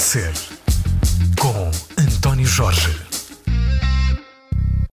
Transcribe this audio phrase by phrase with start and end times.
[0.00, 0.32] de Ser,
[1.38, 2.88] com António Jorge.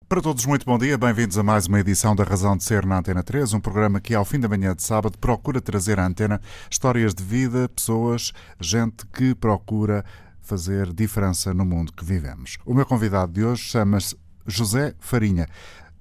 [0.09, 0.97] Para todos, muito bom dia.
[0.97, 4.15] Bem-vindos a mais uma edição da Razão de Ser na Antena 3, um programa que,
[4.15, 6.41] ao fim da manhã de sábado, procura trazer à antena
[6.71, 10.03] histórias de vida, pessoas, gente que procura
[10.41, 12.57] fazer diferença no mundo que vivemos.
[12.65, 14.17] O meu convidado de hoje chama-se
[14.47, 15.47] José Farinha.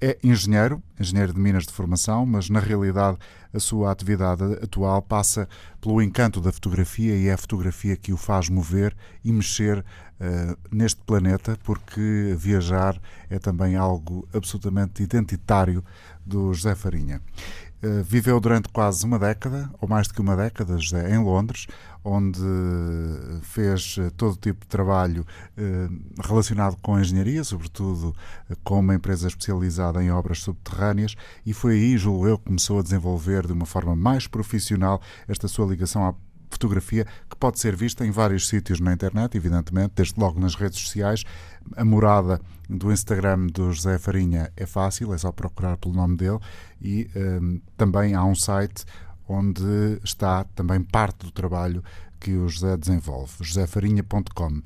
[0.00, 3.16] É engenheiro, engenheiro de Minas de formação, mas na realidade
[3.52, 5.48] a sua atividade atual passa
[5.80, 10.59] pelo encanto da fotografia e é a fotografia que o faz mover e mexer uh,
[10.70, 13.00] neste planeta, porque viajar
[13.30, 15.83] é também algo absolutamente identitário
[16.27, 17.20] do José Farinha.
[17.83, 21.66] Uh, viveu durante quase uma década, ou mais do que uma década, José, em Londres,
[22.04, 22.38] onde
[23.40, 25.26] fez eh, todo tipo de trabalho
[25.56, 25.88] eh,
[26.22, 28.14] relacionado com a engenharia, sobretudo
[28.50, 32.78] eh, com uma empresa especializada em obras subterrâneas, e foi aí, julgo eu, que começou
[32.78, 36.14] a desenvolver de uma forma mais profissional esta sua ligação à
[36.50, 40.78] fotografia que pode ser vista em vários sítios na internet, evidentemente, desde logo nas redes
[40.78, 41.24] sociais.
[41.77, 46.39] A morada do Instagram do José Farinha é fácil, é só procurar pelo nome dele
[46.80, 48.84] e um, também há um site
[49.28, 51.83] onde está também parte do trabalho
[52.20, 54.62] que o José desenvolve, josefarinha.com.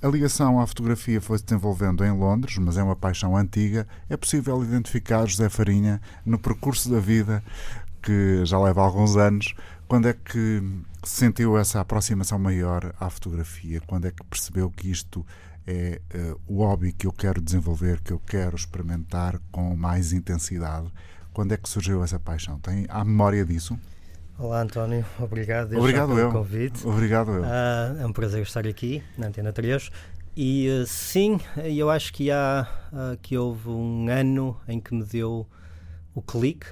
[0.00, 3.86] A ligação à fotografia foi se desenvolvendo em Londres, mas é uma paixão antiga.
[4.08, 7.42] É possível identificar José Farinha no percurso da vida,
[8.00, 9.54] que já leva alguns anos.
[9.88, 10.62] Quando é que
[11.02, 13.80] sentiu essa aproximação maior à fotografia?
[13.86, 15.26] Quando é que percebeu que isto
[15.66, 20.92] é uh, o hobby que eu quero desenvolver, que eu quero experimentar com mais intensidade?
[21.38, 22.58] Quando é que surgiu essa paixão?
[22.58, 23.78] Tem a memória disso?
[24.36, 26.32] Olá António, obrigado, obrigado pelo eu.
[26.32, 26.84] convite.
[26.84, 27.44] Obrigado eu.
[27.44, 29.88] Ah, é um prazer estar aqui na Antena 3.
[30.36, 35.04] E uh, sim, eu acho que há uh, que houve um ano em que me
[35.04, 35.46] deu
[36.12, 36.66] o clique,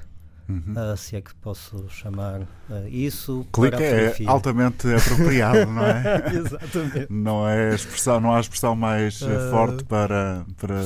[0.48, 0.75] uhum.
[0.77, 2.41] uh, se é que posso chamar
[2.91, 3.47] isso.
[3.53, 6.25] Clique é altamente apropriado, não é?
[6.34, 7.06] Exatamente.
[7.09, 10.83] Não é expressão, não há expressão mais forte para, para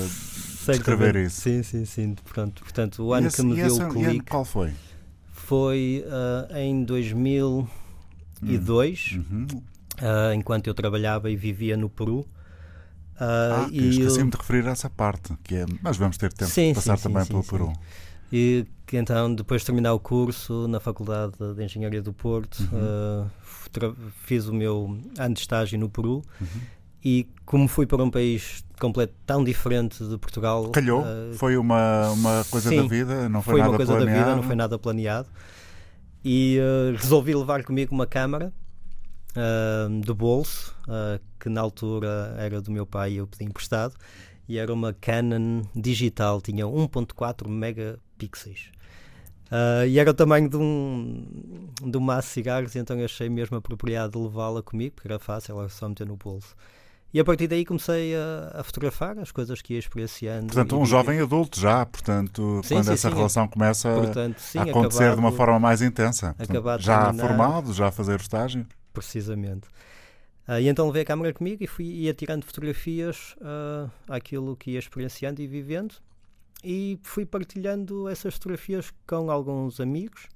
[0.73, 1.41] descrever isso.
[1.41, 2.17] Sim, sim, sim.
[2.33, 4.31] Pronto, portanto, o ano esse, que me deu o clique.
[4.31, 4.73] Qual foi?
[5.33, 9.47] Foi uh, em 2002, uhum.
[9.51, 12.21] uh, enquanto eu trabalhava e vivia no Peru.
[12.21, 12.27] Uh,
[13.21, 16.69] ah, e esqueci-me de referir a essa parte, que é, mas vamos ter tempo sim,
[16.69, 17.73] de passar sim, também sim, pelo Peru.
[18.33, 23.95] E que então, depois de terminar o curso na Faculdade de Engenharia do Porto, uhum.
[24.25, 26.23] fiz o meu ano de estágio no Peru.
[26.41, 26.61] Uhum.
[27.05, 30.71] E como fui para um país completo, tão diferente de Portugal.
[30.71, 31.03] Calhou?
[31.03, 33.29] Uh, foi uma, uma coisa sim, da vida?
[33.29, 34.19] Não foi, foi nada uma coisa planeado.
[34.19, 35.29] da vida, não foi nada planeado.
[36.25, 38.53] E uh, resolvi levar comigo uma câmara
[39.31, 40.75] uh, de bolso,
[41.39, 43.95] que na altura era do meu pai e eu pedi emprestado.
[44.49, 48.73] E era uma Canon digital, tinha 1.4 megapixels.
[49.51, 51.27] Uh, e era o tamanho de um,
[51.83, 55.69] de um maço de cigarros, então achei mesmo apropriado levá-la comigo, porque era fácil, era
[55.69, 56.55] só meter no bolso.
[57.13, 60.47] E a partir daí comecei a, a fotografar as coisas que ia experienciando.
[60.47, 64.63] Portanto, um jovem adulto já, portanto, sim, quando sim, essa sim, relação começa portanto, a
[64.63, 66.35] acontecer acabado, de uma forma mais intensa.
[66.35, 68.65] Portanto, já formado, já a fazer o estágio.
[68.93, 69.67] Precisamente.
[70.49, 74.73] Uh, e então levei a câmera comigo e fui ia tirando fotografias uh, àquilo que
[74.73, 75.95] ia experienciando e vivendo
[76.63, 80.29] e fui partilhando essas fotografias com alguns amigos.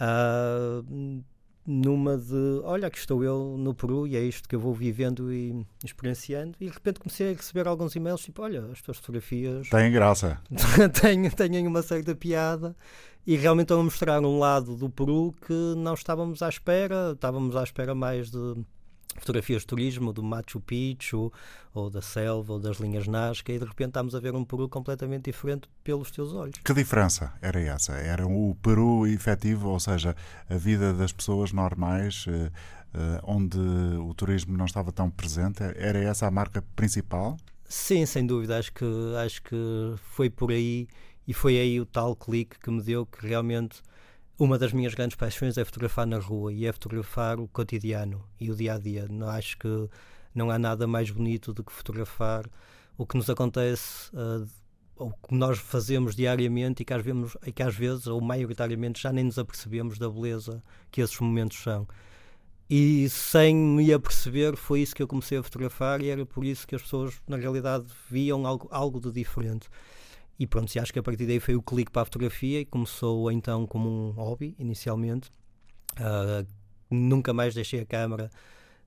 [0.00, 1.22] Uh,
[1.70, 5.30] numa de olha, aqui estou eu no Peru e é isto que eu vou vivendo
[5.30, 9.68] e experienciando, e de repente comecei a receber alguns e-mails tipo: olha, as tuas fotografias
[9.68, 10.40] têm graça,
[10.98, 12.74] têm, têm uma certa piada
[13.26, 17.54] e realmente estão a mostrar um lado do Peru que não estávamos à espera, estávamos
[17.54, 18.56] à espera mais de
[19.16, 21.32] fotografias de turismo do Machu Picchu
[21.74, 24.68] ou da selva ou das linhas Nazca e de repente estamos a ver um Peru
[24.68, 26.56] completamente diferente pelos teus olhos.
[26.64, 27.92] Que diferença era essa?
[27.92, 30.14] Era o Peru efetivo, ou seja,
[30.48, 32.50] a vida das pessoas normais eh,
[32.94, 35.62] eh, onde o turismo não estava tão presente?
[35.62, 37.36] Era essa a marca principal?
[37.68, 38.58] Sim, sem dúvida.
[38.58, 38.84] Acho que,
[39.24, 39.56] acho que
[39.96, 40.88] foi por aí
[41.26, 43.82] e foi aí o tal clique que me deu que realmente
[44.38, 48.50] uma das minhas grandes paixões é fotografar na rua e é fotografar o cotidiano e
[48.50, 49.06] o dia a dia.
[49.10, 49.88] Não acho que
[50.34, 52.48] não há nada mais bonito do que fotografar
[52.96, 54.48] o que nos acontece uh,
[54.96, 59.02] ou que nós fazemos diariamente e que, às vezes, e que às vezes, ou maioritariamente,
[59.02, 61.86] já nem nos apercebemos da beleza que esses momentos são.
[62.70, 66.66] E sem me aperceber, foi isso que eu comecei a fotografar e era por isso
[66.66, 69.68] que as pessoas, na realidade, viam algo, algo de diferente.
[70.38, 73.30] E pronto, acho que a partir daí foi o clique para a fotografia e começou
[73.32, 75.30] então como um hobby, inicialmente.
[75.98, 76.46] Uh,
[76.88, 78.30] nunca mais deixei a câmera,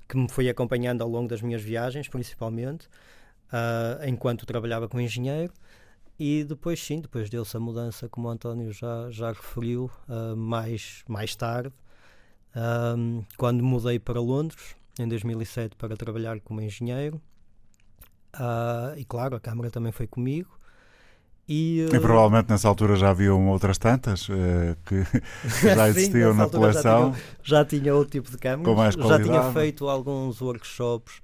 [0.08, 2.88] que me foi acompanhando ao longo das minhas viagens, principalmente,
[3.48, 5.54] uh, enquanto trabalhava com engenheiro.
[6.18, 11.04] E depois, sim, depois deu-se a mudança, como o António já, já referiu, uh, mais,
[11.08, 11.74] mais tarde,
[13.38, 17.22] quando mudei para Londres, em 2007 para trabalhar como engenheiro.
[18.98, 20.60] E claro, a Câmara também foi comigo.
[21.48, 21.96] E, uh...
[21.96, 24.34] e, provavelmente nessa altura já haviam outras tantas uh,
[24.86, 25.04] que
[25.76, 27.14] já existiam Sim, na coleção.
[27.14, 28.96] Já tinha, já tinha, outro tipo de câmaras.
[28.96, 31.22] Já tinha feito alguns workshops.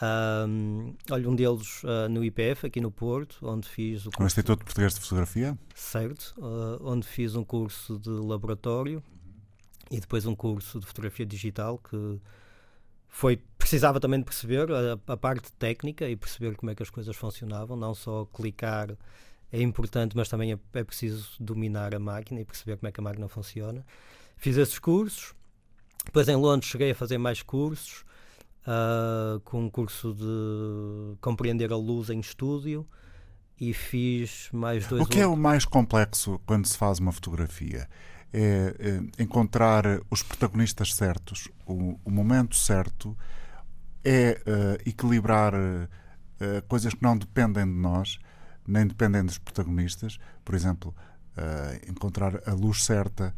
[0.00, 4.20] Um, olha, um deles uh, no IPF, aqui no Porto, onde fiz o curso.
[4.20, 5.58] No Instituto Português de Fotografia?
[5.74, 6.34] Certo,
[6.80, 9.02] onde fiz um curso de laboratório
[9.90, 12.20] e depois um curso de fotografia digital que
[13.08, 16.90] foi precisava também de perceber a, a, parte técnica e perceber como é que as
[16.90, 18.90] coisas funcionavam, não só clicar
[19.52, 23.00] é importante, mas também é, é preciso dominar a máquina e perceber como é que
[23.00, 23.84] a máquina funciona.
[24.36, 25.34] Fiz esses cursos,
[26.04, 28.04] depois em Londres cheguei a fazer mais cursos,
[28.68, 32.86] uh, com um curso de compreender a luz em estúdio
[33.60, 35.02] e fiz mais dois.
[35.02, 35.22] O que outros.
[35.22, 37.88] é o mais complexo quando se faz uma fotografia?
[38.30, 38.74] É,
[39.18, 43.16] é encontrar os protagonistas certos, o, o momento certo,
[44.04, 45.88] é uh, equilibrar uh,
[46.68, 48.18] coisas que não dependem de nós,
[48.68, 50.18] nem dependem dos protagonistas.
[50.44, 50.94] Por exemplo,
[51.36, 53.34] uh, encontrar a luz certa,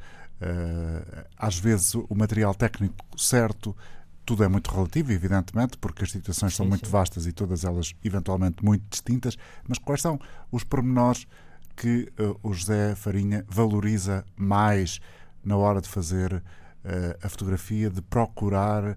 [1.37, 3.77] às vezes o material técnico certo.
[4.25, 6.93] Tudo é muito relativo, evidentemente, porque as situações sim, são muito sim.
[6.93, 9.37] vastas e todas elas eventualmente muito distintas.
[9.69, 10.19] Mas quais são
[10.51, 11.27] os pormenores
[11.81, 15.01] que uh, o José Farinha valoriza mais
[15.43, 16.43] na hora de fazer uh,
[17.23, 18.97] a fotografia, de procurar uh,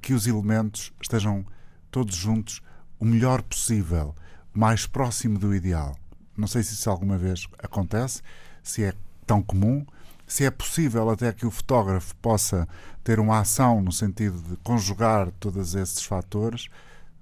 [0.00, 1.44] que os elementos estejam
[1.90, 2.60] todos juntos
[2.98, 4.14] o melhor possível,
[4.58, 5.96] mais próximo do ideal.
[6.36, 8.22] Não sei se isso alguma vez acontece,
[8.60, 8.92] se é
[9.24, 9.86] tão comum,
[10.26, 12.66] se é possível até que o fotógrafo possa
[13.04, 16.66] ter uma ação no sentido de conjugar todos esses fatores.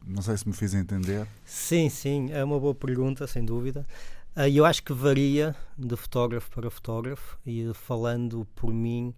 [0.07, 1.27] Não sei se me fiz entender.
[1.45, 3.87] Sim, sim, é uma boa pergunta, sem dúvida.
[4.35, 9.15] Uh, eu acho que varia de fotógrafo para fotógrafo e falando por mim,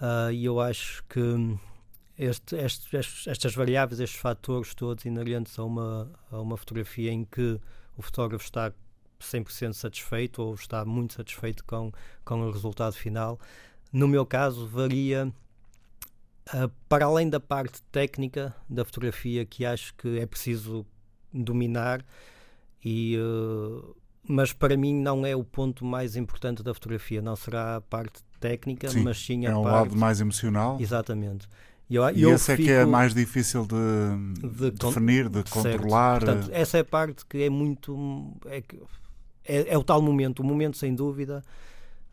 [0.00, 1.58] uh, eu acho que
[2.22, 7.24] este, este, estes, estas variáveis, estes fatores todos inerentes a uma, a uma fotografia em
[7.24, 7.60] que
[7.96, 8.72] o fotógrafo está
[9.20, 11.92] 100% satisfeito ou está muito satisfeito com,
[12.24, 13.38] com o resultado final.
[13.92, 15.32] No meu caso, varia
[16.54, 20.86] uh, para além da parte técnica da fotografia que acho que é preciso
[21.32, 22.04] dominar
[22.84, 23.96] e uh,
[24.26, 28.22] mas para mim não é o ponto mais importante da fotografia, não será a parte
[28.38, 29.74] técnica, sim, mas sim a é um parte...
[29.74, 30.78] lado mais emocional.
[30.80, 31.48] Exatamente.
[31.96, 32.62] Eu, e eu esse fico...
[32.62, 36.20] é que é mais difícil de, de definir, de controlar.
[36.20, 38.32] Portanto, essa é a parte que é muito.
[38.46, 38.62] É,
[39.44, 41.42] é, é o tal momento, o momento sem dúvida.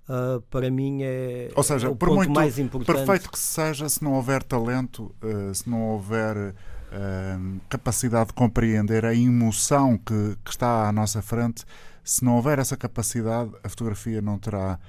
[0.09, 2.95] Uh, para mim é, Ou seja, é o por ponto muito mais importante.
[2.95, 9.05] perfeito que seja, se não houver talento, uh, se não houver uh, capacidade de compreender
[9.05, 11.63] a emoção que, que está à nossa frente,
[12.03, 14.79] se não houver essa capacidade, a fotografia não terá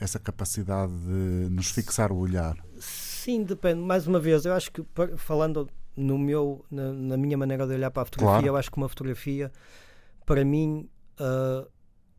[0.00, 2.56] essa capacidade de nos fixar o olhar.
[3.18, 3.80] Sim, depende.
[3.80, 4.84] Mais uma vez, eu acho que
[5.16, 8.46] falando no meu, na, na minha maneira de olhar para a fotografia, claro.
[8.46, 9.50] eu acho que uma fotografia,
[10.24, 10.88] para mim,
[11.18, 11.68] uh,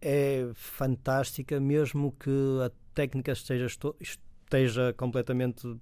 [0.02, 2.30] é fantástica, mesmo que
[2.66, 3.68] a técnica esteja,
[4.02, 5.74] esteja completamente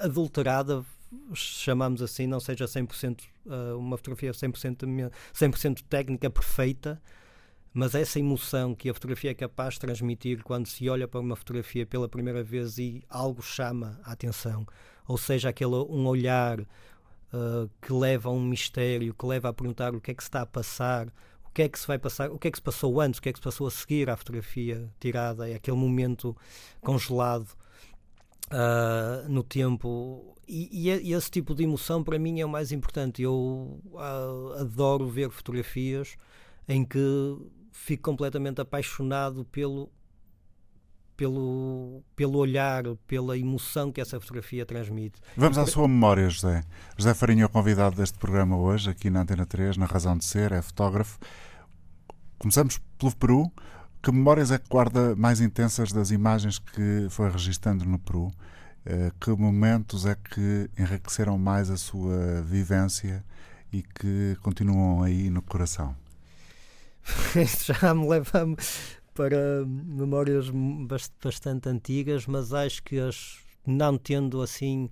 [0.00, 0.84] adulterada,
[1.32, 7.00] chamamos assim, não seja 100% uh, uma fotografia 100%, 100 técnica perfeita,
[7.76, 11.36] mas essa emoção que a fotografia é capaz de transmitir quando se olha para uma
[11.36, 14.66] fotografia pela primeira vez e algo chama a atenção,
[15.06, 19.94] ou seja, aquele um olhar uh, que leva a um mistério, que leva a perguntar
[19.94, 21.08] o que é que se está a passar,
[21.44, 23.22] o que é que se vai passar, o que é que se passou antes, o
[23.22, 26.34] que é que se passou a seguir à fotografia tirada, é aquele momento
[26.80, 27.50] congelado
[28.46, 30.34] uh, no tempo.
[30.48, 33.20] E, e, esse tipo de emoção para mim é o mais importante.
[33.20, 36.16] Eu uh, adoro ver fotografias
[36.66, 37.36] em que
[37.76, 39.90] fico completamente apaixonado pelo
[41.16, 45.18] pelo, pelo olhar, pela emoção que essa fotografia transmite.
[45.34, 46.62] Vamos à sua memória, José.
[46.96, 50.26] José Farinha é o convidado deste programa hoje, aqui na Antena 3, na Razão de
[50.26, 51.18] Ser, é fotógrafo.
[52.38, 53.50] Começamos pelo Peru.
[54.02, 58.30] Que memórias é que guarda mais intensas das imagens que foi registando no Peru?
[58.84, 63.24] Eh, que momentos é que enriqueceram mais a sua vivência
[63.72, 65.96] e que continuam aí no coração?
[67.64, 68.46] já me leva
[69.14, 70.50] para memórias
[71.22, 74.90] bastante antigas, mas acho que as, não tendo assim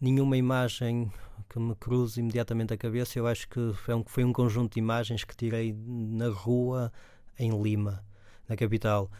[0.00, 1.10] nenhuma imagem
[1.48, 4.78] que me cruze imediatamente a cabeça, eu acho que foi um, foi um conjunto de
[4.78, 6.92] imagens que tirei na rua
[7.38, 8.04] em Lima,
[8.48, 9.10] na capital.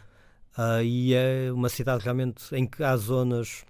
[0.57, 3.65] Uh, e é uma cidade realmente em que há zonas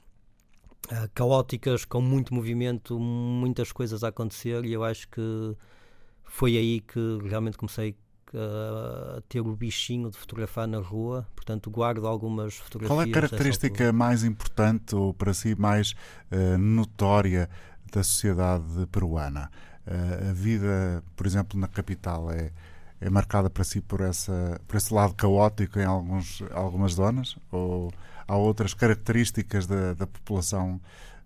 [0.91, 5.55] uh, caóticas, com muito movimento, muitas coisas a acontecer, e eu acho que
[6.23, 7.95] foi aí que realmente comecei
[8.37, 12.95] a ter o bichinho de fotografar na rua, portanto guardo algumas fotografias.
[12.95, 15.91] Qual é a característica mais importante ou para si mais
[16.31, 17.49] uh, notória
[17.91, 19.49] da sociedade peruana.
[19.85, 22.51] Uh, a vida, por exemplo, na capital é,
[23.01, 27.37] é marcada para si por, essa, por esse lado caótico em alguns, algumas zonas?
[27.51, 27.91] Ou
[28.27, 30.79] há outras características da, da população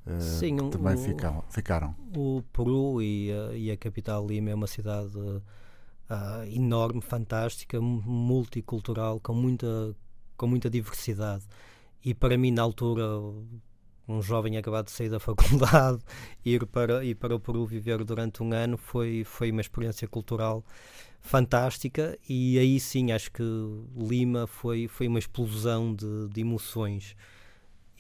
[0.08, 1.96] uh, Sim, que também o, ficaram?
[2.16, 5.12] O Peru e e a capital Lima é uma cidade
[6.10, 9.96] uh, enorme, fantástica, multicultural, com muita,
[10.38, 11.46] com muita diversidade.
[12.04, 13.04] E para mim, na altura,
[14.08, 16.00] um jovem acabado de sair da faculdade,
[16.46, 20.64] ir para, ir para o Peru viver durante um ano foi, foi uma experiência cultural
[21.22, 23.44] fantástica e aí sim acho que
[23.96, 27.16] Lima foi, foi uma explosão de, de emoções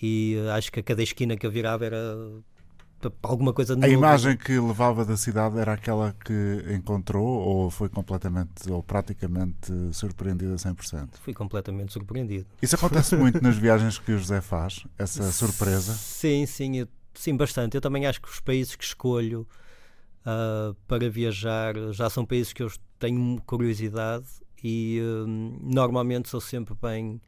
[0.02, 2.18] e acho que a cada esquina que eu virava era
[3.22, 8.70] alguma coisa A imagem que levava da cidade era aquela que encontrou ou foi completamente
[8.70, 11.10] ou praticamente surpreendida a 100%?
[11.22, 12.46] Fui completamente surpreendido.
[12.62, 15.94] Isso acontece muito nas viagens que o José faz, essa surpresa?
[15.94, 17.76] Sim, sim, eu, sim, bastante.
[17.76, 19.48] Eu também acho que os países que escolho
[20.26, 24.26] uh, para viajar já são países que eu tenho curiosidade
[24.64, 27.22] e uh, normalmente sou sempre bem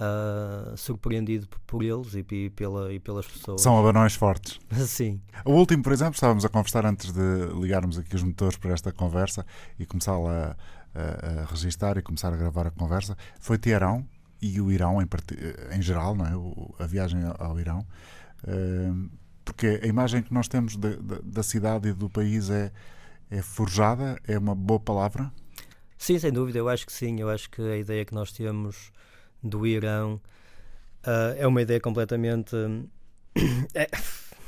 [0.00, 3.60] uh, surpreendido por eles e, e, pela, e pelas pessoas.
[3.60, 4.58] São abanões fortes.
[4.88, 5.20] Sim.
[5.44, 8.90] O último, por exemplo, estávamos a conversar antes de ligarmos aqui os motores para esta
[8.92, 9.44] conversa
[9.78, 10.56] e começar a,
[10.94, 14.06] a, a registar e começar a gravar a conversa, foi Teherão
[14.40, 15.08] e o Irão em,
[15.76, 16.34] em geral, não é?
[16.34, 17.86] O, a viagem ao Irão.
[18.42, 19.10] Uh,
[19.44, 22.72] porque a imagem que nós temos de, de, da cidade e do país é,
[23.30, 25.30] é forjada, é uma boa palavra?
[25.98, 27.20] Sim, sem dúvida, eu acho que sim.
[27.20, 28.90] Eu acho que a ideia que nós temos
[29.42, 30.20] do Irão
[31.06, 32.54] uh, é uma ideia completamente
[33.74, 33.88] é,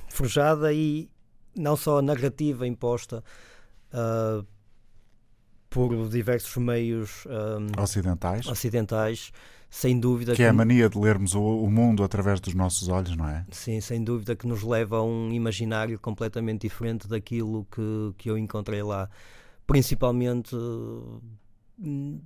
[0.09, 1.11] forjada e
[1.57, 3.23] não só a narrativa imposta
[3.93, 4.47] uh,
[5.69, 8.47] por diversos meios um, ocidentais.
[8.47, 9.33] ocidentais,
[9.71, 10.33] sem dúvida.
[10.33, 13.27] Que, que é a mania de lermos o, o, mundo através dos nossos olhos, não
[13.27, 13.47] é?
[13.51, 18.37] Sim, sem dúvida que nos leva a um imaginário completamente diferente daquilo que, que eu
[18.37, 19.09] encontrei lá.
[19.67, 20.55] Principalmente.
[21.79, 22.21] Hum,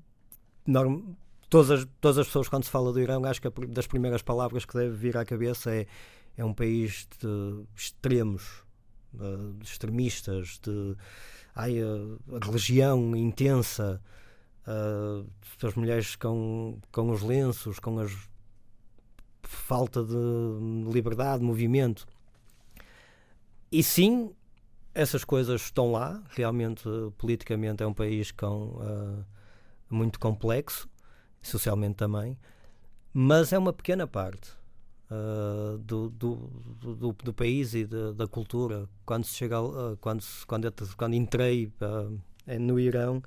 [0.67, 1.15] norm,
[1.49, 4.65] todas as, todas as pessoas, quando se fala do Irão, acho que das primeiras palavras
[4.65, 5.87] que deve vir à cabeça é,
[6.37, 8.65] é um país de extremos,
[9.13, 10.97] de extremistas, de
[11.55, 14.01] ai, a, a religião intensa,
[15.63, 18.07] as mulheres com, com os lenços, com a
[19.43, 22.07] falta de liberdade, de movimento.
[23.71, 24.33] E sim,
[24.95, 26.23] essas coisas estão lá.
[26.31, 26.85] Realmente,
[27.17, 29.25] politicamente, é um país com, uh,
[29.89, 30.89] muito complexo
[31.47, 32.39] socialmente também,
[33.13, 34.51] mas é uma pequena parte
[35.11, 36.37] uh, do, do,
[36.81, 38.89] do, do, país e de, da cultura.
[39.05, 42.21] Quando se chega, uh, quando, quando, quando entrei uh,
[42.61, 43.23] no Irão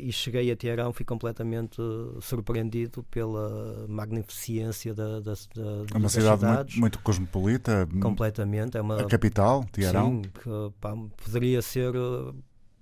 [0.00, 1.82] e cheguei a Teherão, fui completamente
[2.20, 7.88] surpreendido pela magnificência da, da, da é uma cidade muito, muito, cosmopolita.
[8.00, 10.22] Completamente, é uma a capital, Teherão.
[10.22, 11.92] Sim, que, pá, poderia ser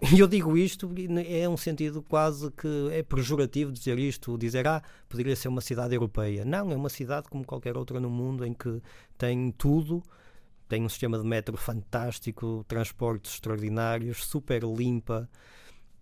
[0.15, 0.89] e eu digo isto,
[1.27, 5.93] é um sentido quase que é pejorativo dizer isto, dizer, ah, poderia ser uma cidade
[5.93, 6.45] europeia.
[6.45, 8.81] Não, é uma cidade como qualquer outra no mundo em que
[9.17, 10.01] tem tudo,
[10.69, 15.29] tem um sistema de metro fantástico, transportes extraordinários, super limpa,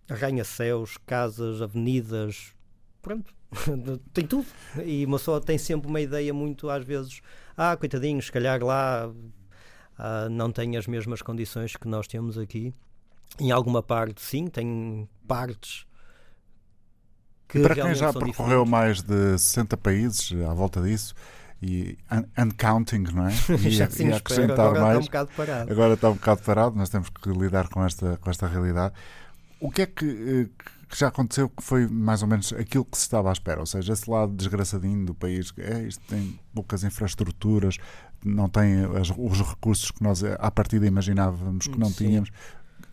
[0.07, 2.53] arranha-céus, casas, avenidas,
[3.01, 3.33] pronto,
[4.13, 4.45] tem tudo.
[4.85, 7.19] E uma pessoa tem sempre uma ideia muito, às vezes,
[7.55, 9.11] ah, coitadinho, se calhar lá
[9.97, 12.75] ah, não tem as mesmas condições que nós temos aqui
[13.39, 15.85] em alguma parte, sim, tem partes
[17.47, 17.59] que.
[17.59, 21.15] E para quem já percorreu mais de 60 países à volta disso,
[21.61, 21.97] e
[22.37, 23.33] uncounting, não é?
[23.65, 24.99] E, já e acrescentar agora mais.
[24.99, 25.71] Está um bocado parado.
[25.71, 28.93] Agora está um bocado parado, nós temos que lidar com esta, com esta realidade.
[29.59, 32.95] O que é que, eh, que já aconteceu que foi mais ou menos aquilo que
[32.97, 33.59] se estava à espera?
[33.59, 37.77] Ou seja, esse lado desgraçadinho do país, é, isto tem poucas infraestruturas,
[38.23, 42.05] não tem as, os recursos que nós à partida imaginávamos que não Sim.
[42.05, 42.31] tínhamos.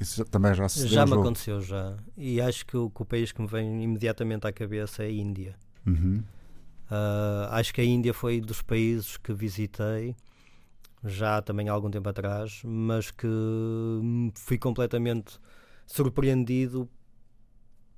[0.05, 1.97] Isso também já se Já me aconteceu, já.
[2.17, 5.11] E acho que o, que o, país que me vem imediatamente à cabeça é a
[5.11, 5.55] Índia.
[5.87, 6.23] Uhum.
[6.91, 10.15] Uh, acho que a Índia foi dos países que visitei
[11.03, 13.27] já também há algum tempo atrás, mas que
[14.35, 15.39] fui completamente
[15.87, 16.89] surpreendido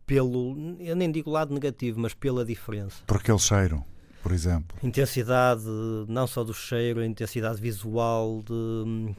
[0.05, 3.03] pelo, eu nem digo lado negativo, mas pela diferença.
[3.07, 3.85] Por aquele cheiro,
[4.23, 4.77] por exemplo.
[4.83, 5.65] Intensidade,
[6.09, 9.15] não só do cheiro, a intensidade visual, de,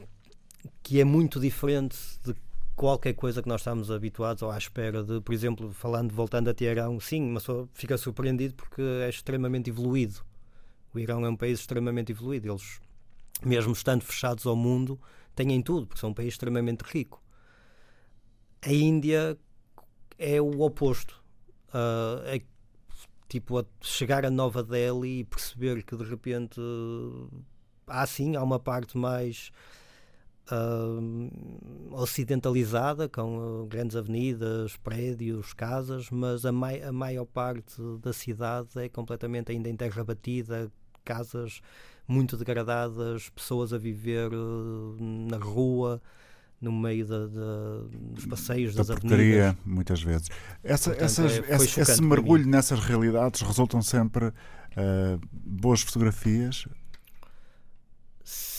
[0.82, 2.34] que é muito diferente de
[2.78, 6.54] qualquer coisa que nós estamos habituados ou à espera de, por exemplo, falando, voltando a
[6.54, 10.20] Teherão, sim, mas só fica surpreendido porque é extremamente evoluído.
[10.94, 12.48] O Irão é um país extremamente evoluído.
[12.48, 12.80] Eles,
[13.44, 14.98] mesmo estando fechados ao mundo,
[15.34, 17.20] têm tudo, porque são um país extremamente rico.
[18.62, 19.36] A Índia
[20.16, 21.20] é o oposto.
[21.70, 22.40] Uh, é
[23.28, 26.60] tipo a chegar a Nova Delhi e perceber que de repente
[27.88, 29.50] há sim, há uma parte mais
[30.50, 38.12] uh, ocidentalizada, com uh, grandes avenidas, prédios, casas, mas a, mai a maior parte da
[38.12, 40.70] cidade é completamente ainda em terra batida,
[41.04, 41.60] casas
[42.06, 46.00] muito degradadas, pessoas a viver uh, na rua,
[46.60, 49.54] no meio dos passeios, da das avenidas.
[49.64, 50.28] muitas vezes.
[50.62, 56.66] Essa, Portanto, essas, é- esse, esse mergulho nessas realidades resultam sempre uh, boas fotografias.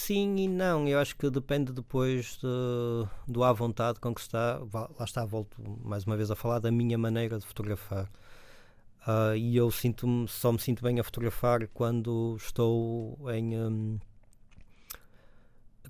[0.10, 4.60] Sim e não, eu acho que depende depois de, do à vontade com que está.
[4.74, 8.10] Lá está, volto mais uma vez a falar da minha maneira de fotografar.
[9.06, 13.56] Ah, e eu sinto-me, só me sinto bem a fotografar quando estou em.
[13.56, 14.00] hum,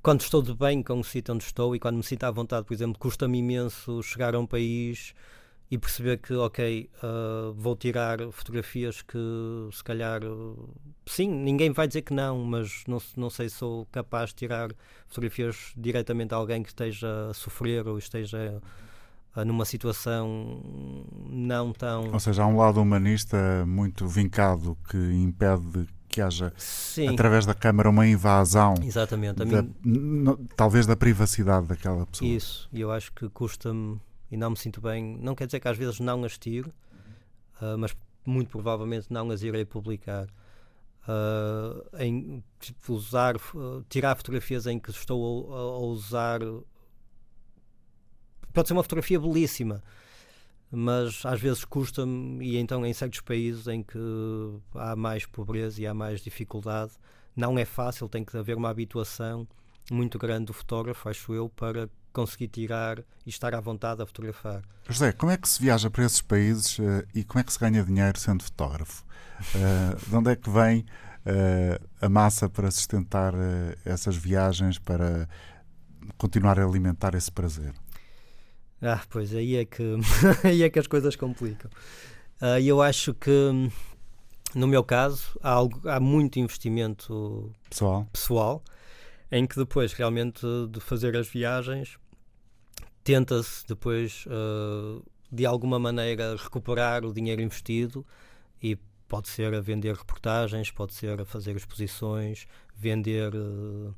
[0.01, 2.65] quando estou de bem com o sítio onde estou e quando me sinto à vontade,
[2.65, 5.13] por exemplo, custa-me imenso chegar a um país
[5.71, 9.17] e perceber que, ok, ah, vou tirar fotografias que
[9.71, 10.23] se calhar.
[10.23, 10.69] uh,
[11.05, 14.71] Sim, ninguém vai dizer que não, mas não, não sei se sou capaz de tirar
[15.07, 18.61] fotografias diretamente a alguém que esteja a sofrer ou esteja
[19.35, 20.61] ah, numa situação
[21.29, 22.11] não tão.
[22.13, 27.53] Ou seja, há um lado humanista muito vincado que impede que haja, Sim, através da
[27.53, 29.45] câmara, uma invasão, exatamente.
[29.45, 32.27] Da- mim, talvez da privacidade daquela pessoa.
[32.27, 33.99] Isso, e eu acho que custa-me
[34.31, 35.17] e não me sinto bem.
[35.17, 36.73] Não quer dizer que às vezes não as tiro,
[37.61, 37.95] ah, mas
[38.25, 40.27] muito provavelmente não as irei publicar.
[41.07, 43.35] Ah, em tipo, usar,
[43.89, 46.39] tirar fotografias em que estou a- a usar.
[48.53, 49.83] Pode ser uma fotografia belíssima,
[50.71, 53.97] mas às vezes custa-me, e então em certos países em que
[54.75, 56.91] há mais pobreza e há mais dificuldade,
[57.35, 59.47] não é fácil, tem que haver uma habituação
[59.93, 64.61] muito grande do fotógrafo, acho eu, para conseguir tirar e estar à vontade a fotografar.
[64.87, 67.59] José, como é que se viaja para esses países eh, e como é que se
[67.59, 69.03] ganha dinheiro sendo fotógrafo?
[69.55, 70.85] Eh, de onde é que vem
[71.25, 73.33] eh, a massa para sustentar
[73.85, 75.29] essas viagens, para
[76.17, 77.73] continuar a alimentar esse prazer?
[78.81, 79.83] Ah, pois aí é que,
[80.43, 81.69] aí é que as coisas complicam.
[82.41, 83.69] Ah, E eu acho que,
[84.55, 88.63] no meu caso, há, algo, há muito investimento Pessoal, pessoal
[89.31, 91.97] em que depois realmente de fazer as viagens
[93.03, 98.05] tenta-se depois eh, de alguma maneira recuperar o dinheiro investido
[98.61, 98.75] e
[99.07, 103.91] pode ser a vender reportagens, pode ser a fazer exposições, vender eh,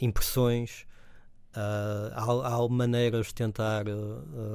[0.00, 0.86] impressões.
[1.54, 3.92] Ah, há, há maneiras de tentar eh,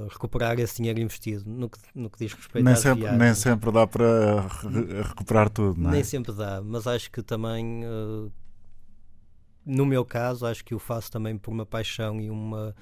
[0.10, 3.22] recuperar esse dinheiro investido no que, no que diz respeito nem às sempre, viagens.
[3.22, 5.94] nem sempre dá para re- recuperar tudo, não é?
[5.94, 8.30] Nem sempre dá, mas acho que também, eh,
[9.66, 12.76] no meu caso, acho que o faço também por uma paixão e uma,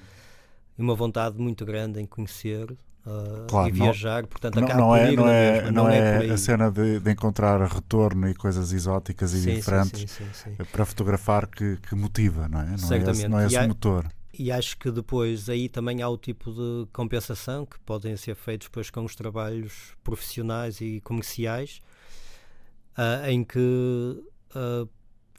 [0.78, 2.70] uma vontade muito grande em conhecer
[3.06, 3.10] eh,
[3.48, 6.20] Claro, e não- viajar, portanto Não, acabo não é, não é, mesma, não é por
[6.22, 6.30] aí.
[6.32, 10.64] a cena de, de encontrar retorno e coisas exóticas e Sim, diferentes sim, sim, sim.
[10.72, 12.64] para fotografar que, que motiva, não é?
[12.64, 13.28] Não é esse, Certamente.
[13.28, 14.06] não é esse E há- motor.
[14.38, 18.66] E acho que depois aí também há o tipo de compensação que podem ser feitos
[18.68, 21.82] depois com os trabalhos profissionais e comerciais,
[22.96, 24.22] ah, em que
[24.54, 24.86] ah,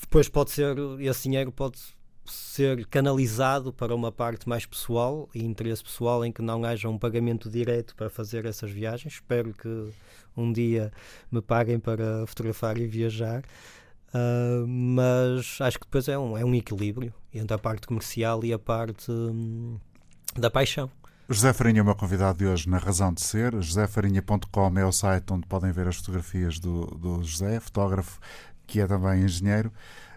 [0.04, 1.80] depois pode ser, esse dinheiro pode
[2.26, 6.98] ser canalizado para uma parte mais pessoal e interesse pessoal em que não haja um
[6.98, 9.16] pagamento direto para fazer essas viagens.
[9.16, 9.89] Espero que
[10.36, 10.92] um dia
[11.32, 13.44] me paguem para fotografar e viajar.
[14.13, 18.54] Uh, mas acho que depois é um, é um equilíbrio entre a parte comercial e
[18.54, 19.80] a parte hum,
[20.36, 20.89] da paixão.
[21.28, 23.54] José Farinha é o meu convidado de hoje na Razão de Ser.
[23.60, 28.20] joséfarinha.com é o site onde podem ver as fotografias do, do José, fotógrafo
[28.67, 29.71] que é também engenheiro.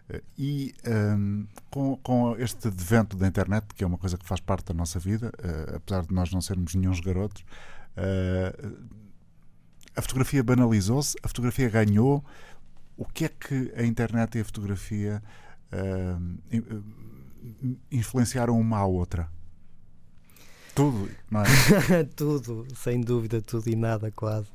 [0.08, 4.40] Eh, E hum, com, com este advento da internet, que é uma coisa que faz
[4.40, 7.44] parte da nossa vida, eh, apesar de nós não sermos nenhum garotos,
[7.96, 8.54] eh,
[9.96, 12.24] a fotografia banalizou-se, a fotografia ganhou.
[12.96, 15.22] O que é que a internet e a fotografia
[15.72, 19.28] hum, in- influenciaram uma à outra?
[20.74, 21.44] Tudo, não é?
[22.14, 24.48] tudo, sem dúvida, tudo e nada quase.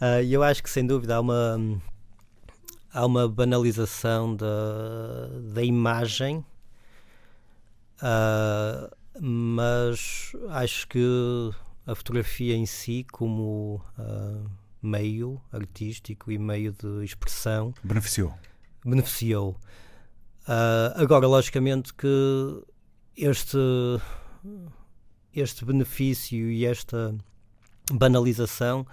[0.00, 1.56] Ah, E eu acho que sem dúvida há uma,
[2.92, 4.46] há uma banalização da,
[5.54, 6.44] da imagem,
[8.00, 11.50] ah, mas acho que
[11.86, 14.44] a fotografia em si, como ah,
[14.82, 18.34] meio artístico e meio de expressão, Beneficiou.
[18.84, 19.56] beneficiou.
[20.46, 22.62] Ah, agora, logicamente que
[23.16, 23.58] este,
[25.34, 27.14] este benefício e esta
[27.90, 28.86] banalização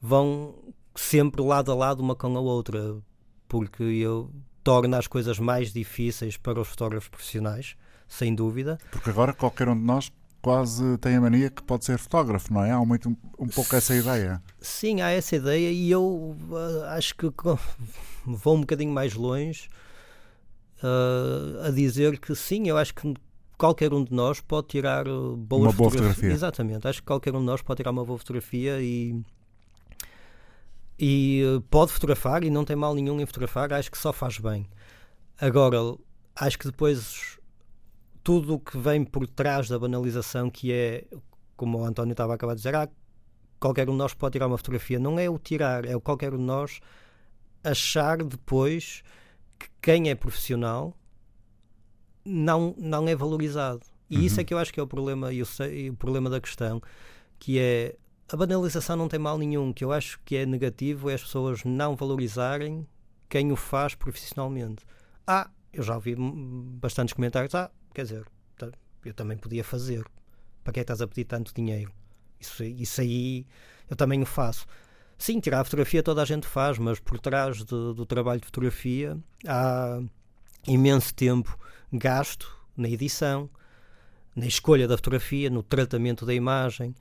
[0.00, 0.54] vão
[0.94, 2.96] sempre lado a lado uma com a outra,
[3.48, 4.30] porque eu
[4.62, 7.76] torna as coisas mais difíceis para os fotógrafos profissionais,
[8.08, 8.78] sem dúvida.
[8.90, 10.10] Porque agora qualquer um de nós
[10.42, 12.70] quase tem a mania que pode ser fotógrafo, não é?
[12.70, 14.42] Há muito, um, um pouco essa ideia.
[14.60, 17.26] Sim, há essa ideia e eu ah, acho que
[18.24, 19.68] vou um bocadinho mais longe
[20.82, 23.14] ah, a dizer que sim, eu acho que
[23.58, 26.30] qualquer um de nós pode tirar uh, boas uma boa fotografia.
[26.30, 29.20] Exatamente, acho que qualquer um de nós pode tirar uma boa fotografia e
[30.98, 34.38] e uh, pode fotografar e não tem mal nenhum em fotografar, acho que só faz
[34.38, 34.68] bem.
[35.38, 35.78] Agora,
[36.34, 37.38] acho que depois
[38.24, 41.04] tudo o que vem por trás da banalização, que é,
[41.56, 42.88] como o António estava a acabar de dizer, ah,
[43.60, 44.98] qualquer um de nós pode tirar uma fotografia.
[44.98, 46.80] Não é o tirar, é o qualquer um de nós
[47.62, 49.02] achar depois
[49.58, 50.96] que quem é profissional
[52.24, 53.82] não, não é valorizado.
[54.08, 54.22] E Uhum.
[54.22, 56.80] isso é que eu acho que é o problema, e e o problema da questão,
[57.38, 57.96] que é
[58.30, 61.64] a banalização não tem mal nenhum, que eu acho que é negativo é as pessoas
[61.64, 62.86] não valorizarem
[63.28, 64.84] quem o faz profissionalmente.
[65.26, 68.26] Ah, eu já ouvi bastantes comentários, ah, quer dizer,
[69.04, 70.04] eu também podia fazer.
[70.64, 71.92] Para que é que estás a pedir tanto dinheiro?
[72.40, 73.46] Isso, isso aí
[73.88, 74.66] eu também o faço.
[75.16, 78.46] Sim, tirar a fotografia toda a gente faz, mas por trás de- do trabalho de
[78.46, 80.00] fotografia há
[80.66, 81.56] imenso tempo
[81.92, 83.48] gasto na edição,
[84.34, 86.94] na escolha da fotografia, no tratamento da imagem.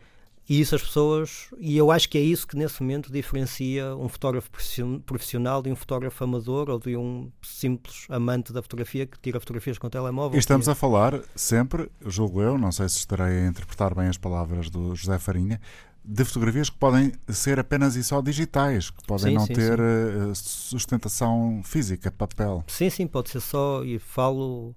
[0.48, 4.08] E isso as pessoas, e eu acho que é isso que nesse momento diferencia um
[4.08, 9.20] fotógrafo profission- profissional de um fotógrafo amador ou de um simples amante da fotografia que
[9.20, 10.36] tira fotografias com telemóvel.
[10.38, 13.96] E estamos que é- a falar sempre, julgo eu, não sei se estarei a interpretar
[13.96, 15.60] bem as palavras do José Farinha,
[16.08, 19.78] de fotografias que podem ser apenas e só digitais, que podem Sim, não sim, ter
[19.80, 19.84] sim.
[20.30, 22.64] eh, sustentação física, papel.
[22.68, 24.76] Sim, sim, pode ser só, e falo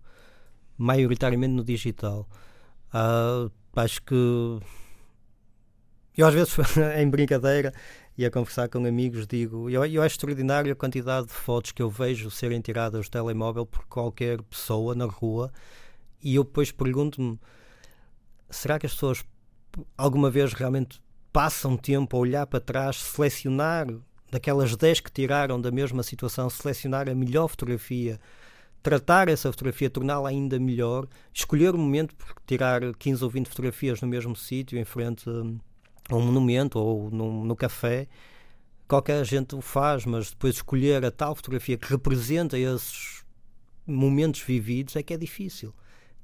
[0.78, 2.26] maioritariamente no digital.
[2.90, 4.58] Ah, acho que
[6.18, 6.54] eu às vezes
[6.98, 7.72] em brincadeira
[8.16, 11.80] e a conversar com amigos digo, eu, eu acho extraordinário a quantidade de fotos que
[11.80, 15.52] eu vejo serem tiradas do telemóvel por qualquer pessoa na rua
[16.20, 17.38] e eu depois pergunto-me
[18.50, 19.24] será que as pessoas
[19.96, 21.00] alguma vez realmente
[21.32, 23.86] passam tempo a olhar para trás, selecionar
[24.28, 28.18] daquelas 10 que tiraram da mesma situação, selecionar a melhor fotografia,
[28.82, 34.00] tratar essa fotografia, torná-la ainda melhor, escolher o momento para tirar 15 ou 20 fotografias
[34.00, 35.24] no mesmo sítio, em frente
[36.08, 38.06] a um monumento ou no, no café.
[38.86, 43.22] Qualquer gente o faz, mas depois escolher a tal fotografia que representa esses
[43.86, 45.74] momentos vividos é que é difícil.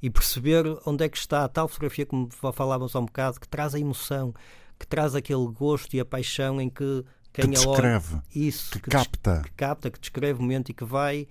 [0.03, 3.49] E perceber onde é que está a tal fotografia, como falávamos há um bocado, que
[3.49, 4.35] traz a emoção,
[4.79, 8.91] que traz aquele gosto e a paixão em que quem que descreve, isso, que, que
[8.91, 9.43] des- capta.
[9.45, 11.27] que capta, que descreve o momento e que vai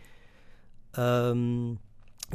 [1.36, 1.78] hum,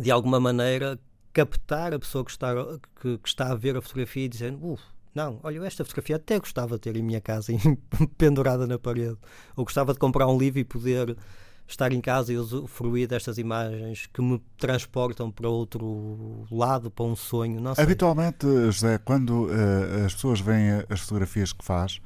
[0.00, 0.98] de alguma maneira
[1.32, 2.52] captar a pessoa que está,
[3.00, 4.82] que, que está a ver a fotografia e dizendo "Uf,
[5.18, 7.52] não, olha, esta fotografia até gostava de ter em minha casa
[8.16, 9.16] pendurada na parede.
[9.56, 11.16] Ou gostava de comprar um livro e poder
[11.66, 17.16] estar em casa e usufruir destas imagens que me transportam para outro lado, para um
[17.16, 17.60] sonho.
[17.76, 22.00] Habitualmente, José, quando eh, as pessoas veem as fotografias que faz,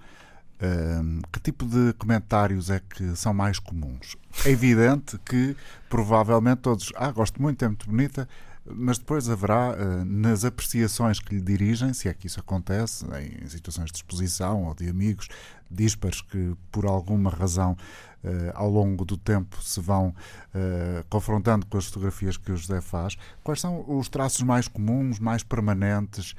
[0.59, 4.17] eh, que tipo de comentários é que são mais comuns?
[4.45, 5.55] É evidente que
[5.91, 8.27] provavelmente todos, ah, gosto muito, é muito bonita,
[8.65, 13.47] mas depois haverá eh, nas apreciações que lhe dirigem, se é que isso acontece, em
[13.49, 15.29] situações de exposição ou de amigos
[15.71, 17.77] díspares que por alguma razão
[18.23, 20.15] eh, ao longo do tempo se vão
[20.55, 25.19] eh, confrontando com as fotografias que o José faz, quais são os traços mais comuns,
[25.19, 26.35] mais permanentes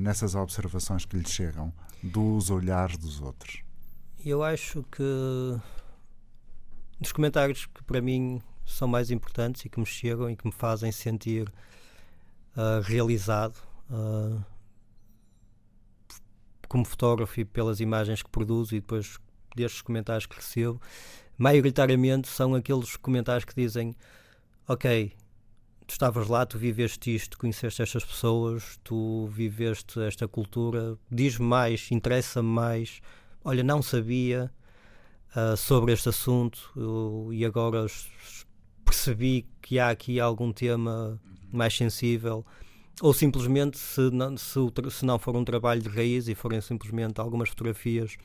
[0.00, 3.62] nessas observações que lhe chegam dos olhares dos outros?
[4.24, 5.04] Eu acho que
[7.00, 10.52] dos comentários que para mim são mais importantes e que me chegam e que me
[10.52, 11.52] fazem sentir
[12.56, 13.56] ah, realizado
[13.90, 14.42] ah,
[16.68, 19.18] como fotógrafo e pelas imagens que produzo e depois
[19.56, 20.80] destes comentários que recebo,
[21.36, 23.94] maioritariamente são aqueles comentários que dizem
[24.66, 25.12] ok,
[25.86, 31.90] tu estavas lá, tu viveste isto, conheceste estas pessoas, tu viveste esta cultura, diz-me mais,
[31.90, 33.00] interessa-me mais,
[33.42, 34.52] olha, não sabia
[35.34, 37.86] ah, sobre este assunto eu- e agora
[38.88, 41.20] percebi que há aqui algum tema
[41.52, 42.44] mais sensível
[43.00, 44.58] ou simplesmente se não, se,
[44.90, 48.16] se não for um trabalho de raiz e forem simplesmente algumas fotografias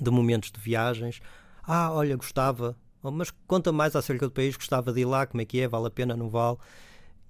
[0.00, 1.20] de momentos de viagens.
[1.62, 2.76] Ah, olha, gostava.
[3.02, 5.68] Oh, mas conta mais acerca do país, gostava de ir lá como é que é,
[5.68, 6.58] vale a pena, não vale?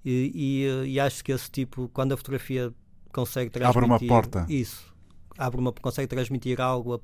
[0.03, 2.73] E, e, eh, e acho que esse tipo, quando a fotografia
[3.11, 4.45] consegue transmitir Abre uma porta.
[4.49, 4.93] isso,
[5.37, 6.99] abre uma, consegue transmitir algo a,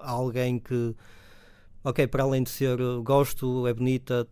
[0.00, 0.94] a alguém que
[1.84, 4.26] ok, para além de ser uh, gosto, é bonita,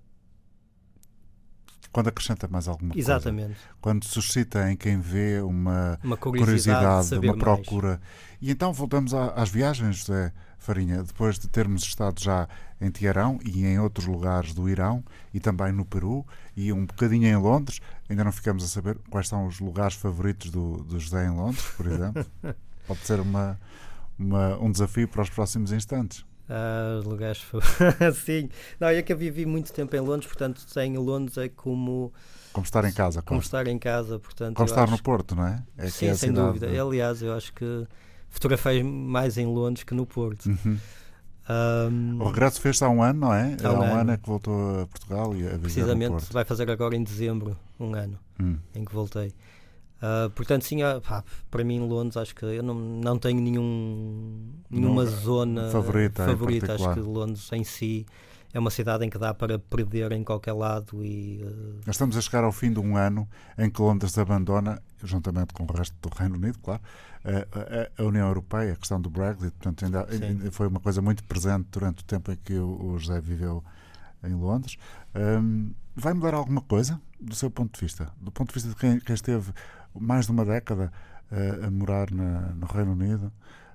[1.92, 3.12] Quando acrescenta mais alguma coisa?
[3.12, 7.38] exatamente, Quando suscita em quem vê uma uma curiosidade, curiosidade, uma mais.
[7.42, 8.00] procura.
[8.40, 12.48] E então voltamos à- às viagens, José Farinha, depois de termos estado já
[12.80, 16.24] em Teherão e em outros lugares do Irão e também no Peru
[16.56, 17.80] e um bocadinho em Londres.
[18.08, 21.64] Ainda não ficamos a saber quais são os lugares favoritos do, do José em Londres,
[21.76, 22.24] por exemplo.
[22.86, 23.58] Pode ser uma,
[24.18, 26.24] uma- um desafio para os próximos instantes.
[26.54, 27.42] Ah, lugares.
[28.26, 28.50] Sim.
[28.78, 32.12] Não, é que eu vivi muito tempo em Londres, portanto, em Londres é como.
[32.52, 33.22] Como estar em casa.
[33.22, 34.56] Como estar em casa, portanto.
[34.56, 34.92] Como estar acho...
[34.92, 35.62] no Porto, não é?
[35.78, 36.66] é Sim, é sem dúvida.
[36.66, 37.86] Aliás, eu acho que
[38.28, 40.46] fotografei mais em Londres que no Porto.
[40.46, 40.78] Uhum.
[41.48, 42.22] Um...
[42.22, 43.56] O regresso fez-se há um ano, não é?
[43.64, 44.00] Há um, há um ano.
[44.00, 47.94] ano é que voltou a Portugal e a Precisamente, vai fazer agora em dezembro, um
[47.94, 48.58] ano hum.
[48.74, 49.32] em que voltei.
[50.02, 54.52] Uh, portanto, sim, uh, pá, para mim, Londres, acho que eu não, não tenho nenhum,
[54.68, 56.26] nenhuma não, zona favorita.
[56.26, 56.74] favorita.
[56.74, 58.04] Acho que Londres em si
[58.52, 61.04] é uma cidade em que dá para perder em qualquer lado.
[61.04, 61.80] E, uh...
[61.86, 65.62] Nós estamos a chegar ao fim de um ano em que Londres abandona, juntamente com
[65.62, 66.82] o resto do Reino Unido, claro,
[67.24, 69.52] a, a, União Europeia, a questão do Brexit.
[69.52, 72.98] Portanto, ainda, ainda, foi uma coisa muito presente durante o tempo em que o, o
[72.98, 73.62] José viveu
[74.24, 74.76] em Londres.
[75.14, 78.12] Um, vai mudar alguma coisa do seu ponto de vista?
[78.20, 79.52] Do ponto de vista de quem, quem esteve
[79.98, 80.92] mais de uma década
[81.30, 83.32] uh, a morar na, no Reino Unido,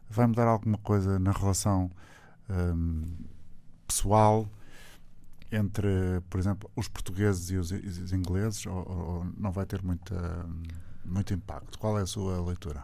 [0.10, 1.92] vai mudar alguma coisa na relação
[2.50, 3.04] um,
[3.86, 4.48] pessoal
[5.52, 10.46] entre, por exemplo, os portugueses e os, os ingleses, ou, ou, não vai ter muita,
[11.06, 11.80] muito impacto?
[11.80, 12.84] Qual é a sua leitura?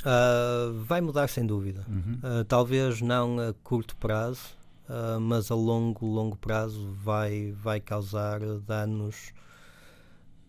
[0.00, 1.84] Uh, vai mudar sem dúvida.
[1.88, 2.20] Uhum.
[2.22, 4.56] Uh, talvez não a curto prazo,
[4.88, 9.32] uh, mas a longo, longo prazo vai, vai causar danos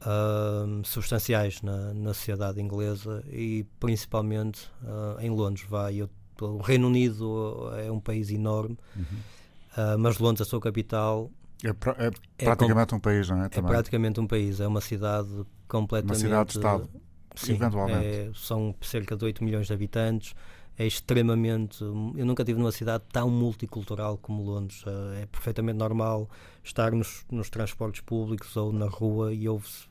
[0.01, 5.65] uh, substanciais na, na, sociedade inglesa e principalmente uh, em Londres.
[5.67, 6.09] Vai, eu,
[6.41, 9.03] o Reino Unido é um país enorme, uhum.
[9.03, 11.29] uh, mas Londres, a sua capital,
[11.63, 13.49] é, pra, é, é praticamente é, um país, não é?
[13.49, 13.69] Também.
[13.69, 15.29] É praticamente um país, é uma cidade
[15.67, 16.23] completamente.
[16.23, 16.89] Uma cidade-estado,
[17.35, 18.05] sim, eventualmente.
[18.05, 20.33] É, são cerca de 8 milhões de habitantes
[20.79, 21.83] é extremamente.
[21.83, 24.81] Eu nunca tive numa cidade tão multicultural como Londres.
[25.21, 26.29] É perfeitamente normal
[26.63, 29.88] estar nos, nos transportes públicos ou na rua e ouve-se